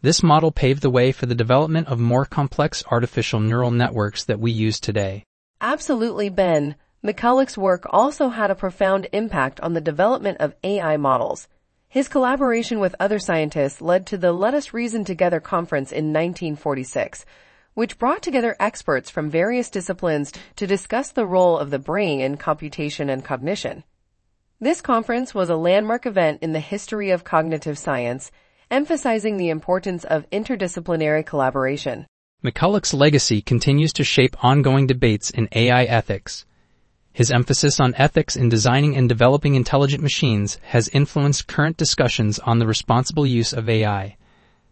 This 0.00 0.22
model 0.22 0.52
paved 0.52 0.80
the 0.80 0.88
way 0.88 1.12
for 1.12 1.26
the 1.26 1.34
development 1.34 1.88
of 1.88 2.00
more 2.00 2.24
complex 2.24 2.82
artificial 2.90 3.40
neural 3.40 3.70
networks 3.70 4.24
that 4.24 4.40
we 4.40 4.50
use 4.50 4.80
today. 4.80 5.24
Absolutely, 5.60 6.30
Ben. 6.30 6.76
McCulloch's 7.04 7.58
work 7.58 7.84
also 7.90 8.30
had 8.30 8.50
a 8.50 8.54
profound 8.54 9.06
impact 9.12 9.60
on 9.60 9.74
the 9.74 9.80
development 9.82 10.38
of 10.40 10.54
AI 10.64 10.96
models. 10.96 11.46
His 11.90 12.08
collaboration 12.08 12.80
with 12.80 12.96
other 12.98 13.18
scientists 13.18 13.82
led 13.82 14.06
to 14.06 14.16
the 14.16 14.32
Let 14.32 14.54
Us 14.54 14.72
Reason 14.72 15.04
Together 15.04 15.40
conference 15.40 15.92
in 15.92 16.06
1946, 16.06 17.26
which 17.74 17.98
brought 17.98 18.22
together 18.22 18.56
experts 18.60 19.10
from 19.10 19.30
various 19.30 19.70
disciplines 19.70 20.32
to 20.56 20.66
discuss 20.66 21.10
the 21.10 21.26
role 21.26 21.58
of 21.58 21.70
the 21.70 21.78
brain 21.78 22.20
in 22.20 22.36
computation 22.36 23.08
and 23.08 23.24
cognition. 23.24 23.84
This 24.60 24.80
conference 24.80 25.34
was 25.34 25.50
a 25.50 25.56
landmark 25.56 26.06
event 26.06 26.38
in 26.42 26.52
the 26.52 26.60
history 26.60 27.10
of 27.10 27.24
cognitive 27.24 27.78
science, 27.78 28.30
emphasizing 28.70 29.36
the 29.36 29.48
importance 29.48 30.04
of 30.04 30.28
interdisciplinary 30.30 31.26
collaboration. 31.26 32.06
McCulloch's 32.44 32.94
legacy 32.94 33.42
continues 33.42 33.92
to 33.92 34.04
shape 34.04 34.36
ongoing 34.44 34.86
debates 34.86 35.30
in 35.30 35.48
AI 35.52 35.84
ethics. 35.84 36.44
His 37.12 37.30
emphasis 37.30 37.78
on 37.78 37.94
ethics 37.96 38.36
in 38.36 38.48
designing 38.48 38.96
and 38.96 39.08
developing 39.08 39.54
intelligent 39.54 40.02
machines 40.02 40.58
has 40.62 40.88
influenced 40.88 41.46
current 41.46 41.76
discussions 41.76 42.38
on 42.38 42.58
the 42.58 42.66
responsible 42.66 43.26
use 43.26 43.52
of 43.52 43.68
AI. 43.68 44.16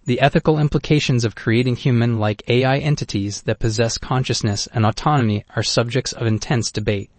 The 0.06 0.20
ethical 0.20 0.58
implications 0.58 1.24
of 1.24 1.34
creating 1.34 1.76
human-like 1.76 2.42
AI 2.48 2.78
entities 2.78 3.42
that 3.42 3.58
possess 3.58 3.98
consciousness 3.98 4.66
and 4.72 4.86
autonomy 4.86 5.44
are 5.54 5.62
subjects 5.62 6.12
of 6.12 6.26
intense 6.26 6.72
debate. 6.72 7.10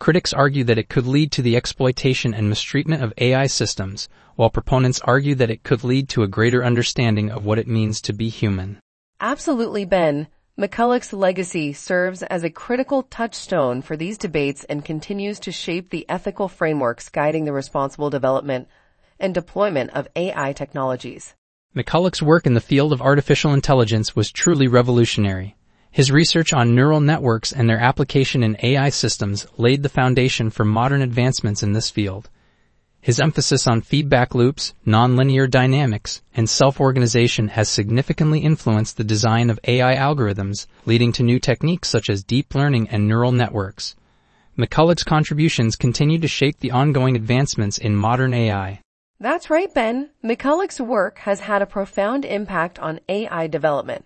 Critics 0.00 0.32
argue 0.32 0.64
that 0.64 0.78
it 0.78 0.88
could 0.88 1.06
lead 1.06 1.30
to 1.32 1.42
the 1.42 1.56
exploitation 1.56 2.34
and 2.34 2.48
mistreatment 2.48 3.02
of 3.02 3.12
AI 3.18 3.46
systems, 3.46 4.08
while 4.34 4.50
proponents 4.50 5.00
argue 5.04 5.34
that 5.36 5.50
it 5.50 5.62
could 5.62 5.84
lead 5.84 6.08
to 6.08 6.22
a 6.22 6.28
greater 6.28 6.64
understanding 6.64 7.30
of 7.30 7.44
what 7.44 7.58
it 7.58 7.68
means 7.68 8.00
to 8.02 8.12
be 8.12 8.28
human. 8.28 8.80
Absolutely, 9.20 9.84
Ben. 9.84 10.28
McCulloch's 10.58 11.12
legacy 11.12 11.72
serves 11.72 12.24
as 12.24 12.42
a 12.42 12.50
critical 12.50 13.04
touchstone 13.04 13.80
for 13.80 13.96
these 13.96 14.18
debates 14.18 14.64
and 14.64 14.84
continues 14.84 15.38
to 15.38 15.52
shape 15.52 15.90
the 15.90 16.04
ethical 16.08 16.48
frameworks 16.48 17.08
guiding 17.08 17.44
the 17.44 17.52
responsible 17.52 18.10
development 18.10 18.66
and 19.20 19.32
deployment 19.32 19.90
of 19.90 20.08
AI 20.16 20.52
technologies. 20.52 21.34
McCulloch's 21.76 22.22
work 22.22 22.46
in 22.46 22.54
the 22.54 22.60
field 22.60 22.92
of 22.92 23.02
artificial 23.02 23.52
intelligence 23.52 24.16
was 24.16 24.32
truly 24.32 24.66
revolutionary. 24.66 25.54
His 25.90 26.10
research 26.10 26.52
on 26.52 26.74
neural 26.74 27.00
networks 27.00 27.52
and 27.52 27.68
their 27.68 27.78
application 27.78 28.42
in 28.42 28.56
AI 28.62 28.88
systems 28.88 29.46
laid 29.58 29.82
the 29.82 29.88
foundation 29.88 30.48
for 30.48 30.64
modern 30.64 31.02
advancements 31.02 31.62
in 31.62 31.74
this 31.74 31.90
field. 31.90 32.30
His 33.00 33.20
emphasis 33.20 33.66
on 33.66 33.82
feedback 33.82 34.34
loops, 34.34 34.74
nonlinear 34.86 35.48
dynamics, 35.48 36.22
and 36.34 36.48
self-organization 36.48 37.48
has 37.48 37.68
significantly 37.68 38.40
influenced 38.40 38.96
the 38.96 39.04
design 39.04 39.50
of 39.50 39.60
AI 39.64 39.94
algorithms, 39.94 40.66
leading 40.86 41.12
to 41.12 41.22
new 41.22 41.38
techniques 41.38 41.88
such 41.88 42.08
as 42.08 42.24
deep 42.24 42.54
learning 42.54 42.88
and 42.88 43.06
neural 43.06 43.32
networks. 43.32 43.94
McCulloch's 44.58 45.04
contributions 45.04 45.76
continue 45.76 46.18
to 46.18 46.28
shape 46.28 46.58
the 46.60 46.72
ongoing 46.72 47.14
advancements 47.14 47.78
in 47.78 47.94
modern 47.94 48.32
AI. 48.32 48.80
That's 49.20 49.50
right, 49.50 49.72
Ben. 49.74 50.10
McCulloch's 50.22 50.80
work 50.80 51.18
has 51.18 51.40
had 51.40 51.60
a 51.60 51.66
profound 51.66 52.24
impact 52.24 52.78
on 52.78 53.00
AI 53.08 53.48
development. 53.48 54.04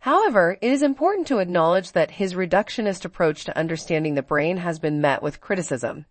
However, 0.00 0.58
it 0.60 0.70
is 0.70 0.82
important 0.82 1.26
to 1.28 1.38
acknowledge 1.38 1.92
that 1.92 2.10
his 2.10 2.34
reductionist 2.34 3.06
approach 3.06 3.44
to 3.44 3.56
understanding 3.56 4.14
the 4.14 4.22
brain 4.22 4.58
has 4.58 4.78
been 4.78 5.00
met 5.00 5.22
with 5.22 5.40
criticism. 5.40 6.04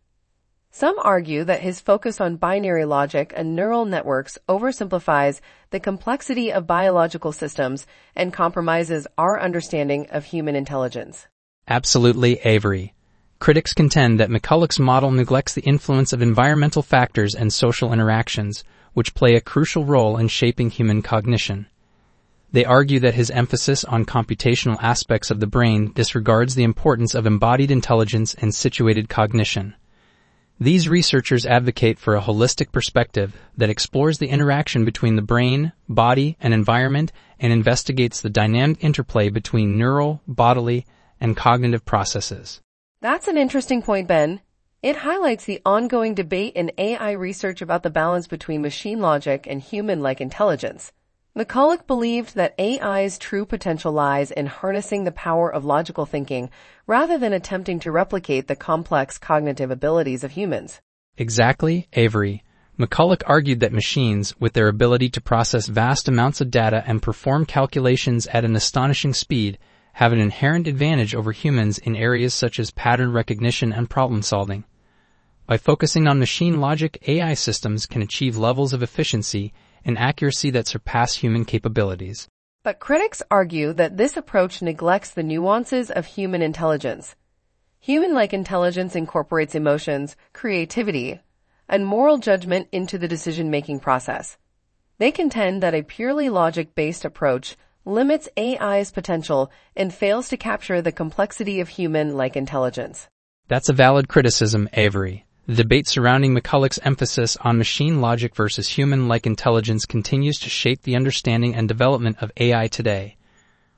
Some 0.72 0.96
argue 1.00 1.44
that 1.44 1.62
his 1.62 1.80
focus 1.80 2.20
on 2.20 2.38
binary 2.38 2.86
logic 2.86 3.34
and 3.36 3.56
neural 3.56 3.86
networks 3.86 4.40
oversimplifies 4.48 5.42
the 5.70 5.80
complexity 5.80 6.52
of 6.52 6.66
biological 6.66 7.32
systems 7.32 7.86
and 8.16 8.34
compromises 8.34 9.08
our 9.18 9.40
understanding 9.40 10.08
of 10.10 10.26
human 10.26 10.56
intelligence. 10.56 11.28
Absolutely, 11.68 12.40
Avery. 12.44 12.94
Critics 13.40 13.74
contend 13.74 14.20
that 14.20 14.30
McCulloch's 14.30 14.80
model 14.80 15.12
neglects 15.12 15.54
the 15.54 15.62
influence 15.62 16.12
of 16.12 16.22
environmental 16.22 16.82
factors 16.82 17.34
and 17.34 17.52
social 17.52 17.94
interactions, 17.94 18.64
which 18.94 19.16
play 19.16 19.36
a 19.36 19.42
crucial 19.42 19.86
role 19.86 20.18
in 20.18 20.28
shaping 20.28 20.70
human 20.70 21.02
cognition. 21.02 21.66
They 22.52 22.66
argue 22.66 23.00
that 23.00 23.14
his 23.14 23.32
emphasis 23.32 23.86
on 23.86 24.06
computational 24.06 24.78
aspects 24.82 25.32
of 25.32 25.40
the 25.40 25.48
brain 25.48 25.94
disregards 25.94 26.56
the 26.56 26.64
importance 26.64 27.16
of 27.16 27.26
embodied 27.26 27.72
intelligence 27.72 28.34
and 28.34 28.54
situated 28.54 29.08
cognition. 29.08 29.76
These 30.60 30.90
researchers 30.90 31.46
advocate 31.46 31.98
for 31.98 32.16
a 32.16 32.22
holistic 32.22 32.74
perspective 32.74 33.34
that 33.56 33.70
explores 33.70 34.18
the 34.18 34.28
interaction 34.28 34.84
between 34.84 35.16
the 35.16 35.22
brain, 35.22 35.72
body, 35.88 36.36
and 36.42 36.54
environment 36.54 37.14
and 37.40 37.54
investigates 37.54 38.20
the 38.20 38.30
dynamic 38.30 38.84
interplay 38.84 39.30
between 39.30 39.78
neural, 39.78 40.22
bodily, 40.28 40.86
and 41.22 41.38
cognitive 41.38 41.86
processes. 41.86 42.60
That's 43.02 43.30
an 43.30 43.38
interesting 43.38 43.82
point, 43.82 44.10
Ben. 44.10 44.42
It 44.84 44.98
highlights 44.98 45.46
the 45.46 45.62
ongoing 45.66 46.16
debate 46.16 46.54
in 46.56 46.74
AI 46.78 47.12
research 47.12 47.62
about 47.62 47.82
the 47.82 47.90
balance 47.90 48.28
between 48.28 48.62
machine 48.62 49.00
logic 49.00 49.48
and 49.50 49.62
human-like 49.62 50.20
intelligence. 50.20 50.92
McCulloch 51.34 51.88
believed 51.88 52.36
that 52.36 52.56
AI's 52.60 53.18
true 53.18 53.46
potential 53.46 53.94
lies 53.94 54.32
in 54.32 54.48
harnessing 54.48 55.06
the 55.06 55.14
power 55.14 55.50
of 55.50 55.64
logical 55.64 56.06
thinking 56.06 56.50
rather 56.88 57.18
than 57.18 57.32
attempting 57.32 57.80
to 57.80 57.92
replicate 57.92 58.48
the 58.48 58.56
complex 58.58 59.18
cognitive 59.18 59.72
abilities 59.72 60.26
of 60.26 60.32
humans. 60.32 60.82
Exactly, 61.18 61.88
Avery. 61.94 62.44
McCulloch 62.78 63.24
argued 63.26 63.62
that 63.62 63.72
machines, 63.72 64.38
with 64.42 64.52
their 64.52 64.68
ability 64.68 65.08
to 65.12 65.22
process 65.22 65.68
vast 65.68 66.10
amounts 66.10 66.42
of 66.42 66.52
data 66.52 66.84
and 66.86 67.02
perform 67.02 67.46
calculations 67.46 68.28
at 68.28 68.44
an 68.44 68.58
astonishing 68.58 69.14
speed, 69.14 69.58
have 70.00 70.14
an 70.14 70.20
inherent 70.22 70.66
advantage 70.66 71.14
over 71.14 71.34
humans 71.34 71.78
in 71.78 71.94
areas 71.94 72.34
such 72.34 72.58
as 72.58 72.72
pattern 72.72 73.12
recognition 73.12 73.74
and 73.74 73.90
problem 73.90 74.22
solving. 74.22 74.64
By 75.46 75.58
focusing 75.58 76.08
on 76.08 76.20
machine 76.20 76.62
logic, 76.62 77.04
AI 77.06 77.34
systems 77.34 77.86
can 77.86 78.02
achieve 78.02 78.38
levels 78.38 78.72
of 78.72 78.82
efficiency 78.82 79.52
and 79.84 79.98
accuracy 79.98 80.52
that 80.52 80.68
surpass 80.68 81.16
human 81.16 81.44
capabilities. 81.44 82.30
But 82.64 82.80
critics 82.80 83.22
argue 83.30 83.74
that 83.74 83.98
this 83.98 84.16
approach 84.16 84.62
neglects 84.62 85.12
the 85.12 85.22
nuances 85.22 85.92
of 85.92 86.06
human 86.06 86.42
intelligence. 86.42 87.18
Human-like 87.82 88.32
intelligence 88.32 88.96
incorporates 88.96 89.54
emotions, 89.54 90.16
creativity, 90.32 91.20
and 91.68 91.86
moral 91.86 92.20
judgment 92.20 92.70
into 92.72 92.98
the 92.98 93.10
decision-making 93.10 93.82
process. 93.82 94.38
They 94.98 95.12
contend 95.12 95.62
that 95.62 95.76
a 95.76 95.84
purely 95.84 96.30
logic-based 96.30 97.04
approach 97.04 97.58
limits 97.86 98.30
AI's 98.38 98.92
potential 98.92 99.52
and 99.76 99.94
fails 99.94 100.30
to 100.30 100.38
capture 100.38 100.82
the 100.82 100.92
complexity 100.92 101.60
of 101.60 101.70
human-like 101.70 102.36
intelligence. 102.36 103.08
That's 103.48 103.70
a 103.70 103.74
valid 103.74 104.08
criticism, 104.08 104.70
Avery. 104.74 105.26
The 105.48 105.56
debate 105.56 105.88
surrounding 105.88 106.36
McCulloch's 106.36 106.80
emphasis 106.84 107.36
on 107.38 107.58
machine 107.58 108.02
logic 108.02 108.36
versus 108.36 108.68
human-like 108.68 109.26
intelligence 109.26 109.86
continues 109.86 110.40
to 110.42 110.50
shape 110.50 110.84
the 110.84 110.96
understanding 110.96 111.56
and 111.56 111.68
development 111.68 112.18
of 112.22 112.32
AI 112.38 112.68
today. 112.68 113.18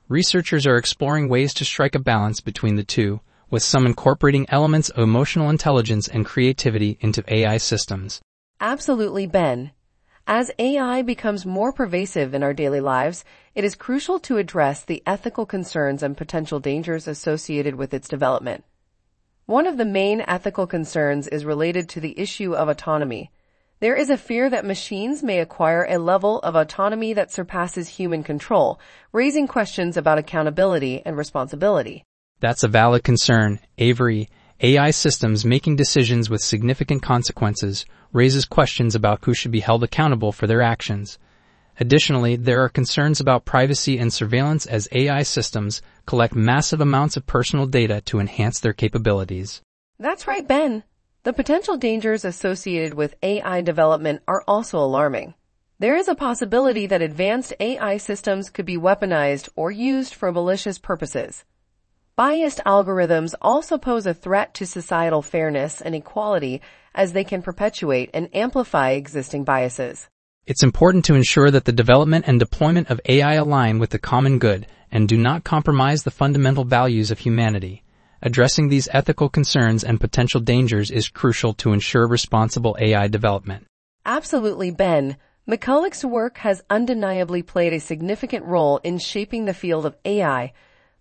Researchers 0.08 0.66
are 0.66 0.76
exploring 0.76 1.30
ways 1.30 1.54
to 1.54 1.64
strike 1.64 1.94
a 1.94 1.98
balance 1.98 2.42
between 2.42 2.76
the 2.76 2.84
two, 2.84 3.20
with 3.48 3.62
some 3.62 3.86
incorporating 3.86 4.44
elements 4.50 4.90
of 4.90 5.02
emotional 5.02 5.48
intelligence 5.48 6.08
and 6.08 6.26
creativity 6.26 6.98
into 7.00 7.24
AI 7.28 7.56
systems. 7.56 8.20
Absolutely, 8.60 9.26
Ben. 9.26 9.70
As 10.26 10.52
AI 10.58 11.02
becomes 11.02 11.44
more 11.44 11.72
pervasive 11.72 12.32
in 12.32 12.44
our 12.44 12.54
daily 12.54 12.80
lives, 12.80 13.24
it 13.56 13.64
is 13.64 13.74
crucial 13.74 14.20
to 14.20 14.36
address 14.36 14.84
the 14.84 15.02
ethical 15.04 15.46
concerns 15.46 16.02
and 16.02 16.16
potential 16.16 16.60
dangers 16.60 17.08
associated 17.08 17.74
with 17.74 17.92
its 17.92 18.08
development. 18.08 18.64
One 19.46 19.66
of 19.66 19.76
the 19.76 19.84
main 19.84 20.20
ethical 20.28 20.68
concerns 20.68 21.26
is 21.26 21.44
related 21.44 21.88
to 21.90 22.00
the 22.00 22.18
issue 22.18 22.54
of 22.54 22.68
autonomy. 22.68 23.32
There 23.80 23.96
is 23.96 24.10
a 24.10 24.16
fear 24.16 24.48
that 24.48 24.64
machines 24.64 25.24
may 25.24 25.40
acquire 25.40 25.84
a 25.88 25.98
level 25.98 26.38
of 26.38 26.54
autonomy 26.54 27.14
that 27.14 27.32
surpasses 27.32 27.88
human 27.88 28.22
control, 28.22 28.78
raising 29.10 29.48
questions 29.48 29.96
about 29.96 30.18
accountability 30.18 31.02
and 31.04 31.16
responsibility. 31.16 32.04
That's 32.38 32.62
a 32.62 32.68
valid 32.68 33.02
concern, 33.02 33.58
Avery. 33.76 34.28
AI 34.64 34.92
systems 34.92 35.44
making 35.44 35.74
decisions 35.74 36.30
with 36.30 36.40
significant 36.40 37.02
consequences 37.02 37.84
raises 38.12 38.44
questions 38.44 38.94
about 38.94 39.24
who 39.24 39.34
should 39.34 39.50
be 39.50 39.58
held 39.58 39.82
accountable 39.82 40.30
for 40.30 40.46
their 40.46 40.62
actions. 40.62 41.18
Additionally, 41.80 42.36
there 42.36 42.62
are 42.62 42.68
concerns 42.68 43.18
about 43.18 43.44
privacy 43.44 43.98
and 43.98 44.12
surveillance 44.12 44.64
as 44.64 44.86
AI 44.92 45.24
systems 45.24 45.82
collect 46.06 46.36
massive 46.36 46.80
amounts 46.80 47.16
of 47.16 47.26
personal 47.26 47.66
data 47.66 48.02
to 48.02 48.20
enhance 48.20 48.60
their 48.60 48.72
capabilities. 48.72 49.62
That's 49.98 50.28
right, 50.28 50.46
Ben. 50.46 50.84
The 51.24 51.32
potential 51.32 51.76
dangers 51.76 52.24
associated 52.24 52.94
with 52.94 53.16
AI 53.20 53.62
development 53.62 54.22
are 54.28 54.44
also 54.46 54.78
alarming. 54.78 55.34
There 55.80 55.96
is 55.96 56.06
a 56.06 56.14
possibility 56.14 56.86
that 56.86 57.02
advanced 57.02 57.52
AI 57.58 57.96
systems 57.96 58.48
could 58.48 58.66
be 58.66 58.76
weaponized 58.76 59.48
or 59.56 59.72
used 59.72 60.14
for 60.14 60.30
malicious 60.30 60.78
purposes. 60.78 61.44
Biased 62.14 62.60
algorithms 62.66 63.34
also 63.40 63.78
pose 63.78 64.04
a 64.04 64.12
threat 64.12 64.52
to 64.54 64.66
societal 64.66 65.22
fairness 65.22 65.80
and 65.80 65.94
equality 65.94 66.60
as 66.94 67.14
they 67.14 67.24
can 67.24 67.40
perpetuate 67.40 68.10
and 68.12 68.28
amplify 68.34 68.90
existing 68.90 69.44
biases. 69.44 70.10
It's 70.46 70.62
important 70.62 71.06
to 71.06 71.14
ensure 71.14 71.50
that 71.50 71.64
the 71.64 71.72
development 71.72 72.26
and 72.28 72.38
deployment 72.38 72.90
of 72.90 73.00
AI 73.08 73.34
align 73.34 73.78
with 73.78 73.90
the 73.90 73.98
common 73.98 74.38
good 74.38 74.66
and 74.90 75.08
do 75.08 75.16
not 75.16 75.44
compromise 75.44 76.02
the 76.02 76.10
fundamental 76.10 76.64
values 76.64 77.10
of 77.10 77.20
humanity. 77.20 77.82
Addressing 78.20 78.68
these 78.68 78.90
ethical 78.92 79.30
concerns 79.30 79.82
and 79.82 79.98
potential 79.98 80.40
dangers 80.40 80.90
is 80.90 81.08
crucial 81.08 81.54
to 81.54 81.72
ensure 81.72 82.06
responsible 82.06 82.76
AI 82.78 83.08
development. 83.08 83.64
Absolutely, 84.04 84.70
Ben. 84.70 85.16
McCulloch's 85.48 86.04
work 86.04 86.36
has 86.38 86.62
undeniably 86.68 87.42
played 87.42 87.72
a 87.72 87.80
significant 87.80 88.44
role 88.44 88.78
in 88.84 88.98
shaping 88.98 89.46
the 89.46 89.54
field 89.54 89.86
of 89.86 89.96
AI, 90.04 90.52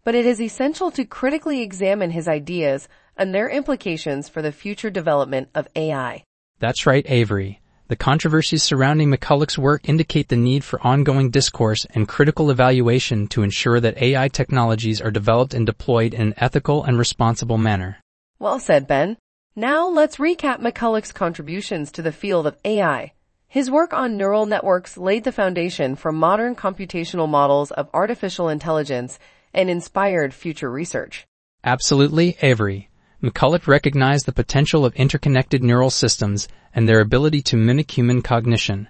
but 0.04 0.16
it 0.16 0.26
is 0.26 0.42
essential 0.42 0.92
to 0.92 1.06
critically 1.06 1.62
examine 1.62 2.12
his 2.12 2.28
ideas 2.28 2.88
and 3.18 3.34
their 3.34 3.50
implications 3.50 4.30
for 4.30 4.42
the 4.42 4.52
future 4.52 4.90
development 4.90 5.50
of 5.54 5.68
AI. 5.76 6.24
That's 6.60 6.86
right, 6.86 7.06
Avery. 7.08 7.62
The 7.88 7.96
controversies 7.98 8.64
surrounding 8.64 9.12
McCulloch's 9.12 9.58
work 9.58 9.90
indicate 9.90 10.30
the 10.30 10.38
need 10.38 10.64
for 10.64 10.82
ongoing 10.82 11.30
discourse 11.30 11.86
and 11.94 12.08
critical 12.08 12.50
evaluation 12.50 13.28
to 13.28 13.44
ensure 13.44 13.82
that 13.82 14.02
AI 14.02 14.30
technologies 14.30 15.02
are 15.02 15.12
developed 15.12 15.54
and 15.54 15.66
deployed 15.66 16.14
in 16.14 16.22
an 16.22 16.34
ethical 16.38 16.84
and 16.86 16.98
responsible 16.98 17.58
manner. 17.58 17.98
Well 18.40 18.60
said, 18.60 18.88
Ben. 18.88 19.18
Now 19.58 19.90
let's 19.90 20.16
recap 20.16 20.62
McCulloch's 20.62 21.12
contributions 21.12 21.92
to 21.92 22.02
the 22.02 22.14
field 22.14 22.48
of 22.48 22.56
AI. 22.64 23.12
His 23.50 23.70
work 23.70 23.92
on 23.92 24.16
neural 24.16 24.46
networks 24.46 24.98
laid 24.98 25.26
the 25.26 25.34
foundation 25.34 25.98
for 25.98 26.14
modern 26.14 26.56
computational 26.56 27.28
models 27.28 27.72
of 27.72 27.90
artificial 27.94 28.48
intelligence 28.48 29.20
and 29.54 29.70
inspired 29.70 30.34
future 30.34 30.72
research. 30.72 31.26
Absolutely, 31.64 32.38
Avery. 32.42 32.90
McCulloch 33.22 33.68
recognized 33.68 34.26
the 34.26 34.32
potential 34.32 34.84
of 34.84 34.96
interconnected 34.96 35.64
neural 35.64 35.92
systems 35.92 36.48
and 36.74 36.90
their 36.90 37.02
ability 37.02 37.42
to 37.44 37.56
mimic 37.56 37.92
human 37.92 38.22
cognition. 38.22 38.88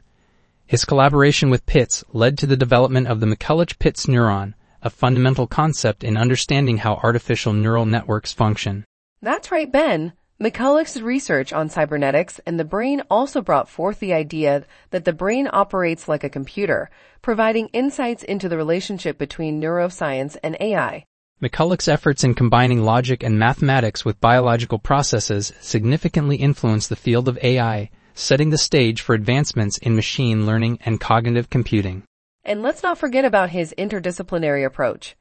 His 0.66 0.86
collaboration 0.86 1.50
with 1.50 1.66
Pitts 1.66 2.04
led 2.14 2.38
to 2.38 2.48
the 2.48 2.56
development 2.56 3.08
of 3.08 3.20
the 3.20 3.26
McCulloch-Pitts 3.26 4.06
neuron, 4.06 4.54
a 4.82 4.90
fundamental 4.90 5.48
concept 5.48 6.04
in 6.04 6.16
understanding 6.16 6.78
how 6.78 6.96
artificial 7.04 7.52
neural 7.52 7.86
networks 7.86 8.32
function. 8.32 8.86
That's 9.22 9.52
right, 9.52 9.70
Ben. 9.70 10.14
McCulloch's 10.42 11.00
research 11.04 11.54
on 11.54 11.70
cybernetics 11.70 12.42
and 12.48 12.60
the 12.60 12.66
brain 12.66 13.04
also 13.12 13.44
brought 13.44 13.70
forth 13.70 14.00
the 14.00 14.12
idea 14.12 14.66
that 14.90 15.06
the 15.06 15.14
brain 15.14 15.48
operates 15.54 16.08
like 16.08 16.24
a 16.24 16.30
computer, 16.30 16.90
providing 17.22 17.68
insights 17.68 18.24
into 18.24 18.50
the 18.50 18.58
relationship 18.58 19.20
between 19.20 19.62
neuroscience 19.62 20.36
and 20.42 20.58
AI. 20.60 21.06
McCulloch's 21.44 21.88
efforts 21.88 22.24
in 22.24 22.34
combining 22.34 22.84
logic 22.84 23.22
and 23.22 23.38
mathematics 23.38 24.04
with 24.04 24.20
biological 24.20 24.80
processes 24.80 25.54
significantly 25.62 26.38
influenced 26.38 26.90
the 26.90 26.96
field 26.96 27.28
of 27.28 27.38
AI, 27.44 27.92
setting 28.16 28.50
the 28.50 28.58
stage 28.58 29.02
for 29.02 29.14
advancements 29.14 29.78
in 29.78 29.96
machine 29.96 30.48
learning 30.48 30.80
and 30.84 31.00
cognitive 31.00 31.52
computing. 31.52 32.02
And 32.44 32.64
let's 32.64 32.82
not 32.82 32.98
forget 32.98 33.26
about 33.26 33.52
his 33.52 33.76
interdisciplinary 33.78 34.66
approach. 34.66 35.16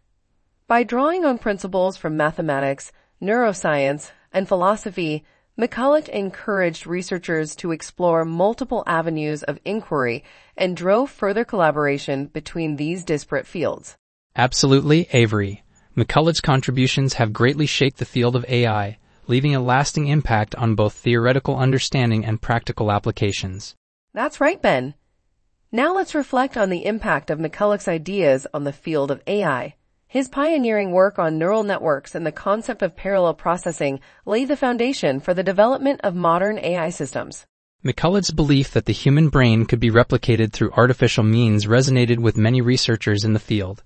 By 0.66 0.82
drawing 0.82 1.26
on 1.26 1.36
principles 1.36 1.98
from 1.98 2.16
mathematics, 2.16 2.90
neuroscience, 3.20 4.12
and 4.32 4.46
philosophy, 4.48 5.24
McCulloch 5.58 6.08
encouraged 6.08 6.86
researchers 6.86 7.54
to 7.56 7.72
explore 7.72 8.24
multiple 8.24 8.82
avenues 8.86 9.42
of 9.42 9.58
inquiry 9.64 10.24
and 10.56 10.76
drove 10.76 11.10
further 11.10 11.44
collaboration 11.44 12.26
between 12.26 12.76
these 12.76 13.04
disparate 13.04 13.46
fields. 13.46 13.96
Absolutely, 14.36 15.08
Avery. 15.12 15.62
McCulloch's 15.96 16.40
contributions 16.40 17.14
have 17.14 17.32
greatly 17.32 17.66
shaped 17.66 17.98
the 17.98 18.04
field 18.04 18.36
of 18.36 18.44
AI, 18.48 18.96
leaving 19.26 19.54
a 19.54 19.60
lasting 19.60 20.06
impact 20.06 20.54
on 20.54 20.74
both 20.74 20.94
theoretical 20.94 21.56
understanding 21.56 22.24
and 22.24 22.40
practical 22.40 22.90
applications. 22.90 23.74
That's 24.14 24.40
right, 24.40 24.62
Ben. 24.62 24.94
Now 25.72 25.94
let's 25.94 26.14
reflect 26.14 26.56
on 26.56 26.70
the 26.70 26.86
impact 26.86 27.30
of 27.30 27.38
McCulloch's 27.38 27.86
ideas 27.86 28.46
on 28.54 28.64
the 28.64 28.72
field 28.72 29.10
of 29.10 29.22
AI. 29.26 29.74
His 30.10 30.28
pioneering 30.28 30.90
work 30.90 31.20
on 31.20 31.38
neural 31.38 31.62
networks 31.62 32.16
and 32.16 32.26
the 32.26 32.32
concept 32.32 32.82
of 32.82 32.96
parallel 32.96 33.34
processing 33.34 34.00
laid 34.26 34.48
the 34.48 34.56
foundation 34.56 35.20
for 35.20 35.34
the 35.34 35.44
development 35.44 36.00
of 36.02 36.16
modern 36.16 36.58
AI 36.58 36.90
systems. 36.90 37.46
McCulloch's 37.84 38.32
belief 38.32 38.72
that 38.72 38.86
the 38.86 38.92
human 38.92 39.28
brain 39.28 39.66
could 39.66 39.78
be 39.78 39.88
replicated 39.88 40.52
through 40.52 40.72
artificial 40.72 41.22
means 41.22 41.66
resonated 41.66 42.18
with 42.18 42.36
many 42.36 42.60
researchers 42.60 43.22
in 43.22 43.34
the 43.34 43.38
field. 43.38 43.84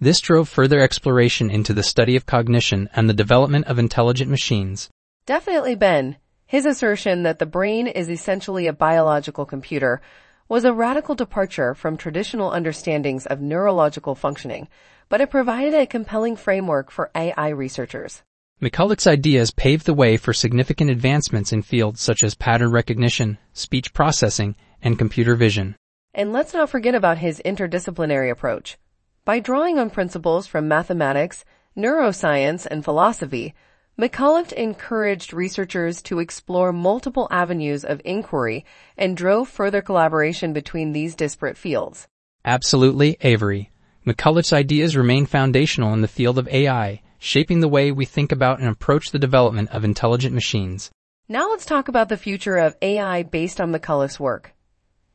This 0.00 0.20
drove 0.20 0.48
further 0.48 0.80
exploration 0.80 1.50
into 1.50 1.72
the 1.72 1.84
study 1.84 2.16
of 2.16 2.26
cognition 2.26 2.88
and 2.92 3.08
the 3.08 3.14
development 3.14 3.66
of 3.66 3.78
intelligent 3.78 4.28
machines. 4.28 4.90
Definitely 5.24 5.76
Ben. 5.76 6.16
His 6.46 6.66
assertion 6.66 7.22
that 7.22 7.38
the 7.38 7.46
brain 7.46 7.86
is 7.86 8.10
essentially 8.10 8.66
a 8.66 8.72
biological 8.72 9.46
computer 9.46 10.02
was 10.48 10.64
a 10.64 10.72
radical 10.72 11.14
departure 11.14 11.74
from 11.74 11.96
traditional 11.96 12.50
understandings 12.50 13.24
of 13.24 13.40
neurological 13.40 14.16
functioning, 14.16 14.66
but 15.10 15.20
it 15.20 15.28
provided 15.28 15.74
a 15.74 15.86
compelling 15.86 16.36
framework 16.36 16.90
for 16.90 17.10
AI 17.14 17.48
researchers. 17.48 18.22
McCulloch's 18.62 19.06
ideas 19.06 19.50
paved 19.50 19.84
the 19.84 19.94
way 19.94 20.16
for 20.16 20.32
significant 20.32 20.90
advancements 20.90 21.52
in 21.52 21.62
fields 21.62 22.00
such 22.00 22.22
as 22.22 22.34
pattern 22.34 22.70
recognition, 22.70 23.36
speech 23.52 23.92
processing, 23.92 24.54
and 24.80 24.98
computer 24.98 25.34
vision. 25.34 25.76
And 26.14 26.32
let's 26.32 26.54
not 26.54 26.70
forget 26.70 26.94
about 26.94 27.18
his 27.18 27.42
interdisciplinary 27.44 28.30
approach. 28.30 28.78
By 29.24 29.40
drawing 29.40 29.78
on 29.78 29.90
principles 29.90 30.46
from 30.46 30.68
mathematics, 30.68 31.44
neuroscience, 31.76 32.66
and 32.66 32.84
philosophy, 32.84 33.54
McCulloch 33.98 34.52
encouraged 34.52 35.32
researchers 35.32 36.00
to 36.02 36.20
explore 36.20 36.72
multiple 36.72 37.28
avenues 37.30 37.84
of 37.84 38.00
inquiry 38.04 38.64
and 38.96 39.16
drove 39.16 39.48
further 39.48 39.82
collaboration 39.82 40.52
between 40.52 40.92
these 40.92 41.14
disparate 41.14 41.56
fields. 41.56 42.06
Absolutely, 42.44 43.16
Avery. 43.20 43.69
McCulloch's 44.06 44.52
ideas 44.52 44.96
remain 44.96 45.26
foundational 45.26 45.92
in 45.92 46.00
the 46.00 46.08
field 46.08 46.38
of 46.38 46.48
AI, 46.48 47.02
shaping 47.18 47.60
the 47.60 47.68
way 47.68 47.92
we 47.92 48.06
think 48.06 48.32
about 48.32 48.58
and 48.58 48.68
approach 48.68 49.10
the 49.10 49.18
development 49.18 49.68
of 49.70 49.84
intelligent 49.84 50.34
machines. 50.34 50.90
Now 51.28 51.50
let's 51.50 51.66
talk 51.66 51.88
about 51.88 52.08
the 52.08 52.16
future 52.16 52.56
of 52.56 52.76
AI 52.80 53.22
based 53.22 53.60
on 53.60 53.70
McCulloch's 53.70 54.18
work. 54.18 54.54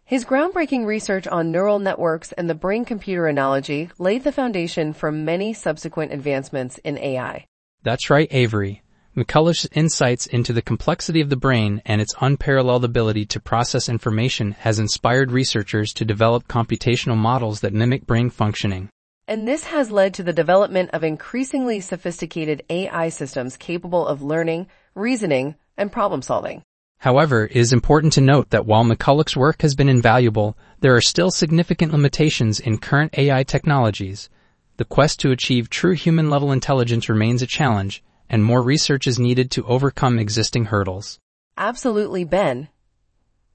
His 0.03 0.23
groundbreaking 0.23 0.85
research 0.85 1.25
on 1.25 1.51
neural 1.51 1.79
networks 1.79 2.31
and 2.33 2.47
the 2.47 2.53
brain-computer 2.53 3.25
analogy 3.25 3.89
laid 3.97 4.23
the 4.23 4.31
foundation 4.31 4.93
for 4.93 5.11
many 5.11 5.51
subsequent 5.51 6.13
advancements 6.13 6.77
in 6.83 6.99
AI. 6.99 7.45
That's 7.81 8.11
right, 8.11 8.27
Avery. 8.29 8.83
McCulloch's 9.15 9.65
insights 9.71 10.25
into 10.25 10.51
the 10.51 10.61
complexity 10.61 11.21
of 11.21 11.29
the 11.29 11.37
brain 11.37 11.81
and 11.85 12.01
its 12.01 12.13
unparalleled 12.19 12.83
ability 12.83 13.25
to 13.27 13.39
process 13.39 13.87
information 13.87 14.51
has 14.51 14.77
inspired 14.77 15.31
researchers 15.31 15.93
to 15.93 16.03
develop 16.03 16.49
computational 16.49 17.15
models 17.15 17.61
that 17.61 17.73
mimic 17.73 18.05
brain 18.05 18.29
functioning. 18.29 18.89
And 19.25 19.47
this 19.47 19.63
has 19.65 19.89
led 19.89 20.13
to 20.15 20.23
the 20.23 20.33
development 20.33 20.89
of 20.91 21.05
increasingly 21.05 21.79
sophisticated 21.79 22.63
AI 22.69 23.07
systems 23.07 23.55
capable 23.55 24.05
of 24.05 24.21
learning, 24.21 24.67
reasoning, 24.95 25.55
and 25.77 25.93
problem 25.93 26.21
solving. 26.21 26.61
However, 26.97 27.45
it 27.45 27.55
is 27.55 27.71
important 27.71 28.11
to 28.13 28.21
note 28.21 28.49
that 28.49 28.65
while 28.65 28.83
McCulloch's 28.83 29.37
work 29.37 29.61
has 29.61 29.75
been 29.75 29.87
invaluable, 29.87 30.57
there 30.81 30.95
are 30.95 31.01
still 31.01 31.31
significant 31.31 31.93
limitations 31.93 32.59
in 32.59 32.79
current 32.79 33.17
AI 33.17 33.43
technologies. 33.43 34.29
The 34.75 34.85
quest 34.85 35.21
to 35.21 35.31
achieve 35.31 35.69
true 35.69 35.93
human 35.93 36.29
level 36.29 36.51
intelligence 36.51 37.07
remains 37.07 37.41
a 37.41 37.47
challenge, 37.47 38.03
and 38.29 38.43
more 38.43 38.61
research 38.61 39.07
is 39.07 39.19
needed 39.19 39.51
to 39.51 39.65
overcome 39.65 40.19
existing 40.19 40.65
hurdles. 40.65 41.19
Absolutely, 41.57 42.23
Ben. 42.23 42.69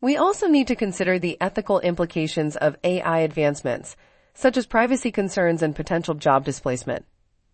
We 0.01 0.17
also 0.17 0.47
need 0.47 0.67
to 0.69 0.77
consider 0.77 1.19
the 1.19 1.37
ethical 1.41 1.81
implications 1.81 2.57
of 2.57 2.77
AI 2.83 3.19
advancements, 3.19 3.97
such 4.35 4.57
as 4.57 4.67
privacy 4.67 5.11
concerns 5.11 5.63
and 5.63 5.77
potential 5.77 6.15
job 6.15 6.45
displacement. 6.45 7.05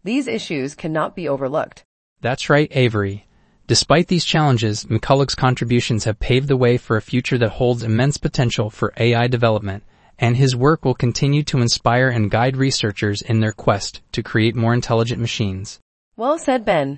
These 0.04 0.28
issues 0.28 0.74
cannot 0.74 1.16
be 1.16 1.28
overlooked. 1.28 1.84
That's 2.20 2.48
right, 2.48 2.68
Avery. 2.70 3.26
Despite 3.66 4.06
these 4.06 4.24
challenges, 4.24 4.84
McCulloch's 4.84 5.34
contributions 5.34 6.04
have 6.04 6.20
paved 6.20 6.46
the 6.46 6.56
way 6.56 6.76
for 6.76 6.96
a 6.96 7.02
future 7.02 7.38
that 7.38 7.50
holds 7.50 7.82
immense 7.82 8.16
potential 8.16 8.70
for 8.70 8.92
AI 8.96 9.26
development 9.26 9.82
and 10.18 10.36
his 10.36 10.56
work 10.56 10.84
will 10.84 10.94
continue 10.94 11.42
to 11.44 11.60
inspire 11.60 12.08
and 12.08 12.30
guide 12.30 12.56
researchers 12.56 13.22
in 13.22 13.40
their 13.40 13.52
quest 13.52 14.00
to 14.12 14.22
create 14.22 14.56
more 14.56 14.74
intelligent 14.74 15.20
machines. 15.20 15.78
Well 16.16 16.38
said, 16.38 16.64
Ben. 16.64 16.94